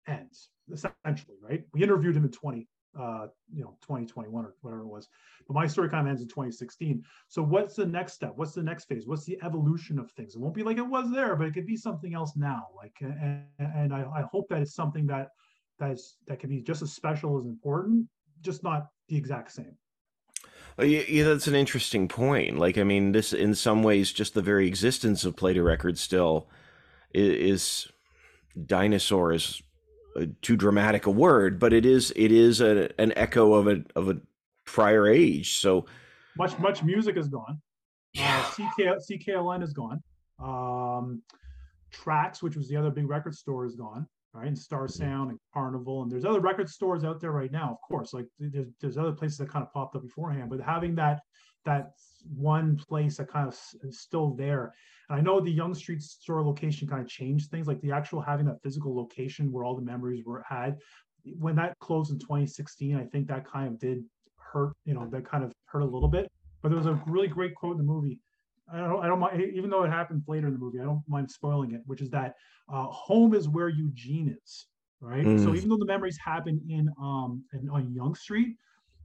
ends, 0.07 0.50
essentially, 0.71 1.38
right? 1.41 1.63
We 1.73 1.83
interviewed 1.83 2.17
him 2.17 2.25
in 2.25 2.31
20, 2.31 2.67
uh, 3.00 3.27
you 3.53 3.63
know, 3.63 3.77
2021 3.83 4.43
or 4.43 4.55
whatever 4.62 4.81
it 4.81 4.88
was, 4.88 5.07
but 5.47 5.53
my 5.53 5.67
story 5.67 5.89
kind 5.89 6.07
of 6.07 6.09
ends 6.09 6.21
in 6.21 6.27
2016. 6.27 7.03
So, 7.29 7.43
what's 7.43 7.75
the 7.75 7.85
next 7.85 8.13
step? 8.13 8.33
What's 8.35 8.53
the 8.53 8.63
next 8.63 8.85
phase? 8.85 9.07
What's 9.07 9.25
the 9.25 9.39
evolution 9.43 10.00
of 10.00 10.12
things? 10.12 10.35
It 10.35 10.41
won't 10.41 10.55
be 10.55 10.63
like 10.63 10.77
it 10.77 10.88
was 10.88 11.12
there, 11.12 11.35
but 11.35 11.47
it 11.47 11.53
could 11.53 11.67
be 11.67 11.77
something 11.77 12.13
else 12.13 12.33
now. 12.35 12.67
Like, 12.75 12.95
and, 13.01 13.45
and 13.59 13.93
I, 13.93 14.01
I 14.01 14.23
hope 14.31 14.50
that 14.50 14.62
it's 14.62 14.75
something 14.75 15.07
that 15.07 15.29
that 15.79 15.91
is 15.91 16.17
that 16.27 16.39
can 16.39 16.50
be 16.50 16.62
just 16.62 16.81
as 16.81 16.91
special 16.91 17.38
as 17.38 17.45
important, 17.45 18.07
just 18.41 18.63
not 18.63 18.88
the 19.07 19.15
exact 19.15 19.51
same. 19.51 19.77
Yeah, 20.80 21.03
yeah, 21.08 21.24
that's 21.25 21.48
an 21.48 21.56
interesting 21.56 22.08
point. 22.08 22.58
Like, 22.58 22.77
I 22.77 22.84
mean, 22.84 23.12
this 23.12 23.34
in 23.34 23.53
some 23.56 23.84
ways, 23.84 24.12
just 24.12 24.34
the 24.34 24.42
very 24.42 24.68
existence 24.68 25.24
of 25.24 25.36
play 25.36 25.53
de 25.53 25.62
record 25.62 25.98
still 25.98 26.48
is, 27.13 27.88
dinosaur 28.65 29.34
is 29.34 29.62
uh, 30.15 30.25
too 30.42 30.56
dramatic 30.56 31.06
a 31.06 31.12
word, 31.12 31.60
but 31.60 31.74
it 31.74 31.86
is 31.86 32.12
it 32.15 32.32
is 32.32 32.62
a, 32.62 32.89
an 33.00 33.13
echo 33.15 33.53
of 33.53 33.68
a 33.68 33.84
of 33.96 34.10
a 34.10 34.18
prior 34.65 35.08
age. 35.08 35.58
So 35.58 35.86
much 36.38 36.58
much 36.60 36.84
music 36.84 37.18
is 37.18 37.27
gone. 37.27 37.62
Uh, 38.18 38.22
yeah, 38.22 38.46
uh, 38.46 38.96
CK, 39.00 39.27
CKLN 39.27 39.63
is 39.63 39.74
gone. 39.74 40.01
Um, 40.39 41.24
Trax, 41.94 42.42
which 42.42 42.56
was 42.56 42.68
the 42.68 42.75
other 42.75 42.92
big 42.92 43.10
record 43.10 43.36
store, 43.36 43.65
is 43.65 43.75
gone. 43.75 44.08
Right, 44.34 44.48
and 44.48 44.58
Star 44.58 44.88
Mm-hmm. 44.88 45.04
Sound 45.04 45.30
and 45.30 45.40
Carnival, 45.54 46.02
and 46.02 46.12
there's 46.12 46.25
other 46.25 46.40
record 46.40 46.68
stores 46.68 47.04
out 47.04 47.20
there 47.20 47.32
right 47.32 47.52
now. 47.52 47.70
Of 47.72 47.78
course, 47.88 48.13
like 48.13 48.25
there's 48.40 48.70
there's 48.82 48.98
other 48.98 49.12
places 49.12 49.38
that 49.38 49.50
kind 49.50 49.63
of 49.63 49.72
popped 49.72 49.96
up 49.96 50.02
beforehand, 50.02 50.50
but 50.50 50.60
having 50.60 50.96
that 50.96 51.22
that 51.66 51.92
one 52.36 52.78
place 52.78 53.18
that 53.18 53.30
kind 53.30 53.48
of 53.48 53.58
is 53.84 54.00
still 54.00 54.34
there. 54.34 54.74
And 55.10 55.20
I 55.20 55.22
know 55.22 55.40
the 55.40 55.52
Yonge 55.52 55.78
Street 55.78 56.02
store 56.02 56.44
location 56.44 56.88
kind 56.88 57.02
of 57.02 57.08
changed 57.08 57.52
things, 57.52 57.68
like 57.68 57.82
the 57.82 57.92
actual 57.92 58.22
having 58.22 58.46
that 58.48 58.62
physical 58.63 58.96
location 58.96 59.52
where 59.52 59.63
all 59.63 59.75
the 59.75 59.82
memories 59.82 60.24
were 60.25 60.44
had. 60.48 60.78
When 61.38 61.56
that 61.56 61.78
closed 61.80 62.12
in 62.12 62.20
2016, 62.20 62.98
I 62.98 63.06
think 63.06 63.28
that 63.28 63.46
kind 63.46 63.68
of 63.68 63.80
did 63.80 64.04
hurt, 64.38 64.74
you 64.84 64.94
know, 64.94 65.08
that 65.12 65.25
kind 65.25 65.44
of 65.44 65.54
hurt 65.66 65.82
a 65.82 65.86
little 65.86 66.10
bit. 66.10 66.30
But 66.62 66.70
there 66.70 66.78
was 66.78 66.88
a 66.88 67.02
really 67.08 67.28
great 67.28 67.56
quote 67.56 67.74
in 67.74 67.78
the 67.78 67.84
movie. 67.84 68.20
I 68.72 68.77
don't, 68.77 69.03
I 69.03 69.08
don't 69.08 69.20
mind, 69.20 69.41
even 69.41 69.70
though 69.70 69.84
it 69.84 69.89
happened 69.89 70.24
later 70.27 70.48
in 70.48 70.53
the 70.53 70.60
movie, 70.60 70.79
I 70.79 70.84
don't 70.84 71.03
mind 71.08 71.29
spoiling 71.29 71.74
it, 71.74 71.82
which 71.86 72.01
is 72.01 72.10
that 72.12 72.36
uh, 72.72 72.86
home 72.86 73.34
is 73.34 73.50
where 73.50 73.70
Eugene 73.70 74.36
is, 74.43 74.67
right? 75.01 75.25
Mm. 75.25 75.43
So 75.43 75.53
even 75.53 75.70
though 75.70 75.77
the 75.77 75.86
memories 75.86 76.17
happen 76.24 76.62
in 76.70 76.89
um 77.01 77.43
in, 77.53 77.70
on 77.70 77.93
Yonge 77.93 78.17
Street, 78.17 78.55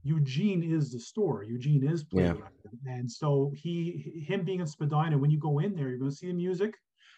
Eugene 0.03 0.63
is 0.63 0.91
the 0.91 0.99
store. 0.99 1.43
Eugene 1.43 1.85
is 1.85 2.05
Yeah. 2.11 2.33
playing, 2.33 2.43
and 2.85 3.11
so 3.11 3.51
he 3.53 4.23
him 4.27 4.45
being 4.45 4.61
in 4.61 4.67
Spadina. 4.67 5.17
When 5.17 5.29
you 5.29 5.39
go 5.39 5.59
in 5.59 5.75
there, 5.75 5.89
you're 5.89 5.99
going 5.99 6.11
to 6.11 6.15
see 6.15 6.27
the 6.27 6.33
music, 6.33 6.73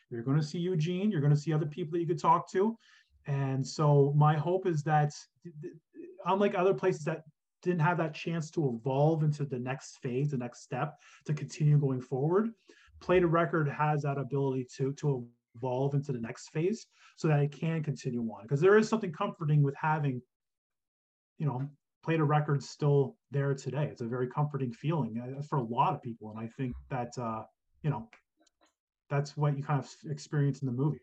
you're 0.09 0.23
going 0.23 0.39
to 0.39 0.43
see 0.45 0.57
Eugene, 0.57 1.11
you're 1.11 1.21
going 1.21 1.33
to 1.33 1.39
see 1.39 1.53
other 1.53 1.67
people 1.67 1.91
that 1.93 1.99
you 1.99 2.07
could 2.07 2.19
talk 2.19 2.51
to, 2.53 2.75
and 3.27 3.65
so 3.65 4.13
my 4.15 4.35
hope 4.35 4.65
is 4.65 4.81
that 4.83 5.13
unlike 6.25 6.55
other 6.55 6.73
places 6.73 7.03
that 7.03 7.21
didn't 7.61 7.81
have 7.81 7.97
that 7.97 8.13
chance 8.13 8.49
to 8.51 8.75
evolve 8.75 9.23
into 9.23 9.45
the 9.45 9.59
next 9.59 9.97
phase, 10.01 10.31
the 10.31 10.37
next 10.37 10.63
step 10.63 10.97
to 11.25 11.33
continue 11.33 11.77
going 11.77 12.01
forward, 12.01 12.51
Play 12.99 13.19
De 13.19 13.27
Record 13.27 13.67
has 13.69 14.03
that 14.03 14.17
ability 14.17 14.67
to 14.77 14.93
to 14.93 15.27
evolve 15.55 15.93
into 15.95 16.11
the 16.11 16.19
next 16.19 16.49
phase 16.49 16.87
so 17.17 17.27
that 17.27 17.39
it 17.39 17.51
can 17.51 17.83
continue 17.83 18.21
on. 18.21 18.43
Because 18.43 18.61
there 18.61 18.77
is 18.77 18.87
something 18.87 19.11
comforting 19.11 19.61
with 19.63 19.75
having 19.75 20.21
you 21.37 21.45
know 21.45 21.67
play 22.03 22.17
de 22.17 22.23
records 22.23 22.69
still 22.69 23.15
there 23.31 23.53
today. 23.53 23.87
It's 23.91 24.01
a 24.01 24.05
very 24.05 24.27
comforting 24.27 24.71
feeling 24.71 25.19
uh, 25.19 25.41
for 25.43 25.57
a 25.57 25.63
lot 25.63 25.93
of 25.93 26.01
people. 26.01 26.31
And 26.31 26.39
i 26.39 26.47
think 26.47 26.75
that 26.89 27.11
uh 27.17 27.43
you 27.83 27.89
know 27.89 28.07
that's 29.09 29.35
what 29.35 29.57
you 29.57 29.63
kind 29.63 29.79
of 29.79 29.89
experience 30.09 30.61
in 30.61 30.67
the 30.67 30.71
movie 30.71 31.01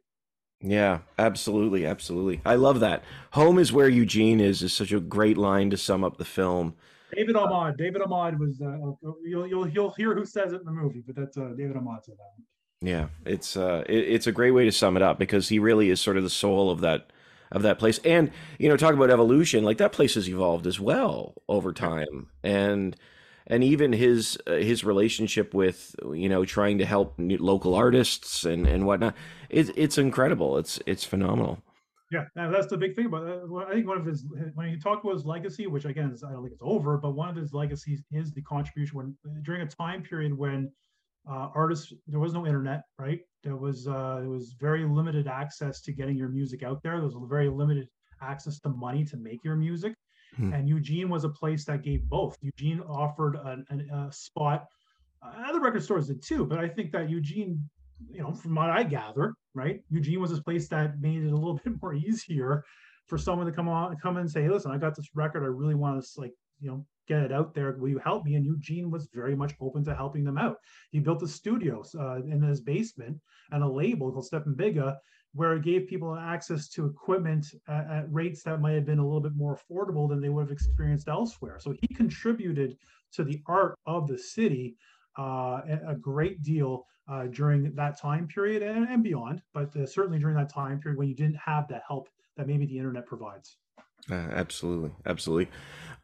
yeah, 0.60 1.00
absolutely, 1.18 1.86
absolutely. 1.86 2.40
I 2.44 2.56
love 2.56 2.80
that. 2.80 3.04
Home 3.32 3.58
is 3.58 3.72
where 3.72 3.88
Eugene 3.88 4.40
is 4.40 4.62
is 4.62 4.72
such 4.72 4.92
a 4.92 5.00
great 5.00 5.38
line 5.38 5.70
to 5.70 5.76
sum 5.76 6.02
up 6.04 6.16
the 6.18 6.24
film. 6.24 6.74
david 7.14 7.36
ahmad 7.36 7.76
david 7.78 8.02
ahmad 8.02 8.38
was 8.38 8.60
uh, 8.60 8.76
you'll, 9.24 9.46
you'll 9.46 9.68
you'll 9.68 9.90
hear 9.92 10.14
who 10.14 10.24
says 10.26 10.52
it 10.52 10.60
in 10.60 10.66
the 10.66 10.72
movie 10.72 11.02
but 11.06 11.16
that's 11.16 11.38
uh 11.38 11.52
david 11.56 11.76
ahmad 11.76 12.04
said 12.04 12.16
that 12.18 12.44
Yeah, 12.80 13.08
it's 13.24 13.56
uh, 13.56 13.82
it, 13.88 13.98
it's 14.14 14.26
a 14.26 14.32
great 14.32 14.52
way 14.52 14.64
to 14.64 14.72
sum 14.72 14.96
it 14.96 15.02
up 15.02 15.18
because 15.18 15.48
he 15.48 15.58
really 15.58 15.90
is 15.90 16.00
sort 16.00 16.16
of 16.16 16.22
the 16.22 16.30
soul 16.30 16.70
of 16.70 16.80
that 16.80 17.10
of 17.50 17.62
that 17.62 17.78
place. 17.78 17.98
And 18.04 18.30
you 18.58 18.68
know, 18.68 18.76
talk 18.76 18.94
about 18.94 19.10
evolution, 19.10 19.64
like 19.64 19.78
that 19.78 19.92
place 19.92 20.14
has 20.14 20.28
evolved 20.28 20.66
as 20.66 20.78
well 20.78 21.34
over 21.48 21.72
time, 21.72 22.28
and 22.44 22.94
and 23.48 23.64
even 23.64 23.92
his 23.92 24.38
uh, 24.46 24.52
his 24.52 24.84
relationship 24.84 25.54
with 25.54 25.96
you 26.12 26.28
know 26.28 26.44
trying 26.44 26.78
to 26.78 26.86
help 26.86 27.14
local 27.18 27.74
artists 27.74 28.44
and 28.44 28.66
and 28.66 28.86
whatnot. 28.86 29.14
It's 29.48 29.70
it's 29.76 29.98
incredible. 29.98 30.58
It's 30.58 30.78
it's 30.86 31.04
phenomenal. 31.04 31.58
Yeah, 32.10 32.24
that's 32.34 32.68
the 32.68 32.78
big 32.78 32.96
thing 32.96 33.06
about. 33.06 33.26
Uh, 33.26 33.56
I 33.56 33.74
think 33.74 33.86
one 33.86 33.98
of 33.98 34.06
his 34.06 34.24
when 34.54 34.68
he 34.68 34.78
talked 34.78 35.04
about 35.04 35.14
his 35.14 35.26
legacy, 35.26 35.66
which 35.66 35.84
again 35.84 36.10
is, 36.10 36.22
I 36.22 36.30
don't 36.32 36.42
think 36.42 36.52
it's 36.52 36.62
over, 36.62 36.96
but 36.96 37.10
one 37.10 37.28
of 37.28 37.36
his 37.36 37.52
legacies 37.52 38.02
is 38.12 38.32
the 38.32 38.42
contribution 38.42 38.96
when 38.96 39.16
during 39.42 39.62
a 39.62 39.66
time 39.66 40.02
period 40.02 40.36
when 40.36 40.70
uh, 41.30 41.48
artists 41.54 41.92
there 42.06 42.20
was 42.20 42.32
no 42.32 42.46
internet, 42.46 42.82
right? 42.98 43.20
There 43.44 43.56
was 43.56 43.86
uh, 43.86 44.18
there 44.20 44.30
was 44.30 44.54
very 44.58 44.84
limited 44.84 45.26
access 45.26 45.82
to 45.82 45.92
getting 45.92 46.16
your 46.16 46.28
music 46.28 46.62
out 46.62 46.82
there. 46.82 46.94
There 46.94 47.04
was 47.04 47.16
very 47.28 47.50
limited 47.50 47.88
access 48.22 48.58
to 48.60 48.70
money 48.70 49.04
to 49.04 49.16
make 49.16 49.44
your 49.44 49.56
music, 49.56 49.94
Hmm. 50.38 50.52
and 50.52 50.68
Eugene 50.68 51.08
was 51.08 51.24
a 51.24 51.28
place 51.28 51.64
that 51.64 51.82
gave 51.82 52.04
both. 52.04 52.36
Eugene 52.40 52.80
offered 52.80 53.36
an, 53.44 53.66
an, 53.70 53.90
a 53.90 54.12
spot. 54.12 54.66
Uh, 55.20 55.32
other 55.48 55.60
record 55.60 55.82
stores 55.82 56.06
did 56.06 56.22
too, 56.22 56.46
but 56.46 56.58
I 56.58 56.68
think 56.68 56.92
that 56.92 57.10
Eugene 57.10 57.68
you 58.10 58.22
know, 58.22 58.32
from 58.32 58.54
what 58.54 58.70
I 58.70 58.82
gather, 58.82 59.34
right, 59.54 59.80
Eugene 59.90 60.20
was 60.20 60.30
this 60.30 60.40
place 60.40 60.68
that 60.68 61.00
made 61.00 61.24
it 61.24 61.32
a 61.32 61.36
little 61.36 61.60
bit 61.64 61.74
more 61.82 61.94
easier 61.94 62.64
for 63.06 63.18
someone 63.18 63.46
to 63.46 63.52
come 63.52 63.68
on, 63.68 63.96
come 63.96 64.18
and 64.18 64.30
say, 64.30 64.42
hey, 64.42 64.50
listen, 64.50 64.70
I 64.70 64.78
got 64.78 64.94
this 64.94 65.08
record. 65.14 65.42
I 65.42 65.46
really 65.46 65.74
want 65.74 66.02
to 66.02 66.20
like, 66.20 66.32
you 66.60 66.68
know, 66.68 66.86
get 67.06 67.22
it 67.22 67.32
out 67.32 67.54
there. 67.54 67.72
Will 67.72 67.88
you 67.88 67.98
help 67.98 68.24
me? 68.24 68.34
And 68.34 68.44
Eugene 68.44 68.90
was 68.90 69.08
very 69.14 69.34
much 69.34 69.54
open 69.60 69.82
to 69.84 69.94
helping 69.94 70.24
them 70.24 70.36
out. 70.36 70.56
He 70.90 71.00
built 71.00 71.22
a 71.22 71.28
studio 71.28 71.82
uh, 71.98 72.16
in 72.16 72.42
his 72.42 72.60
basement 72.60 73.18
and 73.50 73.62
a 73.62 73.68
label 73.68 74.12
called 74.12 74.26
Step 74.26 74.44
and 74.46 74.56
Bigga, 74.56 74.96
where 75.34 75.54
it 75.54 75.62
gave 75.62 75.86
people 75.86 76.14
access 76.14 76.68
to 76.68 76.86
equipment 76.86 77.46
at, 77.68 77.90
at 77.90 78.12
rates 78.12 78.42
that 78.42 78.60
might 78.60 78.72
have 78.72 78.86
been 78.86 78.98
a 78.98 79.04
little 79.04 79.20
bit 79.20 79.36
more 79.36 79.58
affordable 79.58 80.08
than 80.08 80.20
they 80.20 80.28
would 80.28 80.42
have 80.42 80.50
experienced 80.50 81.08
elsewhere. 81.08 81.58
So 81.58 81.74
he 81.80 81.94
contributed 81.94 82.76
to 83.12 83.24
the 83.24 83.42
art 83.46 83.78
of 83.86 84.08
the 84.08 84.18
city 84.18 84.76
uh, 85.18 85.62
a 85.86 85.94
great 85.94 86.42
deal 86.42 86.86
uh, 87.08 87.24
during 87.26 87.74
that 87.74 87.98
time 87.98 88.28
period 88.28 88.62
and, 88.62 88.88
and 88.88 89.02
beyond, 89.02 89.42
but 89.52 89.74
uh, 89.76 89.86
certainly 89.86 90.18
during 90.18 90.36
that 90.36 90.52
time 90.52 90.78
period 90.78 90.98
when 90.98 91.08
you 91.08 91.14
didn't 91.14 91.36
have 91.36 91.66
the 91.68 91.80
help 91.86 92.08
that 92.36 92.46
maybe 92.46 92.66
the 92.66 92.76
internet 92.76 93.06
provides. 93.06 93.56
Uh, 94.10 94.14
absolutely, 94.14 94.92
absolutely. 95.06 95.48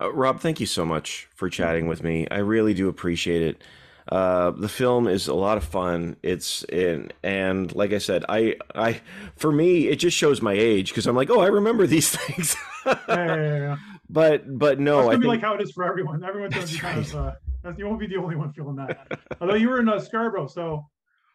Uh, 0.00 0.12
Rob, 0.12 0.40
thank 0.40 0.60
you 0.60 0.66
so 0.66 0.84
much 0.84 1.28
for 1.34 1.48
chatting 1.48 1.86
with 1.86 2.02
me. 2.02 2.26
I 2.30 2.38
really 2.38 2.74
do 2.74 2.88
appreciate 2.88 3.42
it. 3.42 3.62
Uh, 4.10 4.50
the 4.50 4.68
film 4.68 5.08
is 5.08 5.28
a 5.28 5.34
lot 5.34 5.56
of 5.56 5.64
fun. 5.64 6.16
It's 6.22 6.62
in, 6.64 7.10
and 7.22 7.74
like 7.74 7.92
I 7.92 7.98
said, 7.98 8.24
I, 8.28 8.56
I, 8.74 9.00
for 9.36 9.50
me, 9.50 9.88
it 9.88 9.96
just 9.96 10.16
shows 10.16 10.42
my 10.42 10.52
age 10.52 10.90
because 10.90 11.06
I'm 11.06 11.16
like, 11.16 11.30
oh, 11.30 11.40
I 11.40 11.46
remember 11.46 11.86
these 11.86 12.10
things. 12.16 12.54
yeah, 12.86 12.96
yeah, 13.08 13.56
yeah. 13.56 13.76
But, 14.10 14.58
but 14.58 14.78
no, 14.78 15.00
It's 15.00 15.08
I 15.08 15.12
think, 15.12 15.24
like 15.24 15.40
how 15.40 15.54
it 15.54 15.62
is 15.62 15.72
for 15.72 15.84
everyone. 15.84 16.22
Everyone's 16.22 16.54
gonna 16.54 16.66
be 16.66 16.72
That's 16.72 16.80
kind 16.80 16.98
of. 17.00 17.14
Uh, 17.16 17.72
you 17.78 17.86
won't 17.86 17.98
be 17.98 18.06
the 18.06 18.16
only 18.16 18.36
one 18.36 18.52
feeling 18.52 18.76
that. 18.76 19.08
Although 19.40 19.54
you 19.54 19.70
were 19.70 19.80
in 19.80 19.88
uh, 19.88 19.98
Scarborough, 19.98 20.48
so 20.48 20.86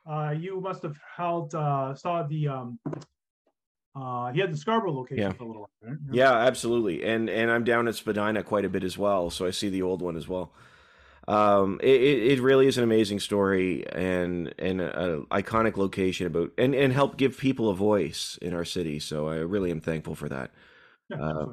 uh, 0.08 0.36
you 0.38 0.62
must 0.62 0.84
have 0.84 0.95
held 1.17 1.55
uh, 1.55 1.95
saw 1.95 2.21
the. 2.23 2.47
Um, 2.49 2.79
uh, 3.95 4.32
he 4.32 4.39
had 4.39 4.53
the 4.53 4.58
Scarborough 4.58 4.93
location 4.93 5.23
Yeah. 5.23 5.32
for 5.34 5.43
a 5.43 5.47
little 5.47 5.62
while. 5.63 5.69
Right? 5.91 5.97
yeah, 6.12 6.32
absolutely. 6.32 7.03
And 7.03 7.29
and 7.29 7.49
I'm 7.49 7.63
down 7.63 7.88
at 7.88 7.95
Spadina 7.95 8.43
quite 8.43 8.63
a 8.63 8.69
bit 8.69 8.84
as 8.84 8.97
well, 8.97 9.32
so 9.32 9.47
I 9.47 9.49
see 9.51 9.69
the 9.69 9.82
old 9.82 10.03
one 10.03 10.15
as 10.15 10.27
well. 10.27 10.53
Um, 11.29 11.79
it, 11.83 12.01
it 12.01 12.41
really 12.41 12.65
is 12.67 12.77
an 12.77 12.83
amazing 12.83 13.19
story 13.19 13.85
and 13.91 14.53
and 14.57 14.81
an 14.81 15.25
iconic 15.31 15.77
location 15.77 16.25
about 16.27 16.51
and 16.57 16.73
and 16.73 16.91
help 16.91 17.17
give 17.17 17.37
people 17.37 17.69
a 17.69 17.75
voice 17.75 18.37
in 18.41 18.53
our 18.53 18.65
city. 18.65 18.99
So 18.99 19.27
I 19.27 19.35
really 19.35 19.69
am 19.71 19.79
thankful 19.79 20.15
for 20.15 20.27
that. 20.29 20.51
Yeah, 21.09 21.17
Uh. 21.21 21.45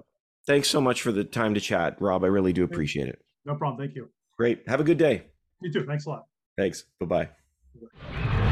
Thanks 0.46 0.68
so 0.70 0.80
much 0.80 1.02
for 1.02 1.10
the 1.10 1.24
time 1.24 1.54
to 1.54 1.60
chat, 1.60 1.96
Rob. 2.00 2.22
I 2.22 2.28
really 2.28 2.52
do 2.52 2.62
appreciate 2.62 3.08
it. 3.08 3.20
no 3.44 3.56
problem. 3.56 3.84
Thank 3.84 3.96
you. 3.96 4.08
Great. 4.36 4.62
Have 4.68 4.78
a 4.78 4.84
good 4.84 4.96
day. 4.98 5.24
You 5.60 5.72
too. 5.72 5.84
Thanks 5.84 6.06
a 6.06 6.10
lot. 6.10 6.26
Thanks. 6.56 6.84
Bye 7.00 7.28
bye. 8.12 8.45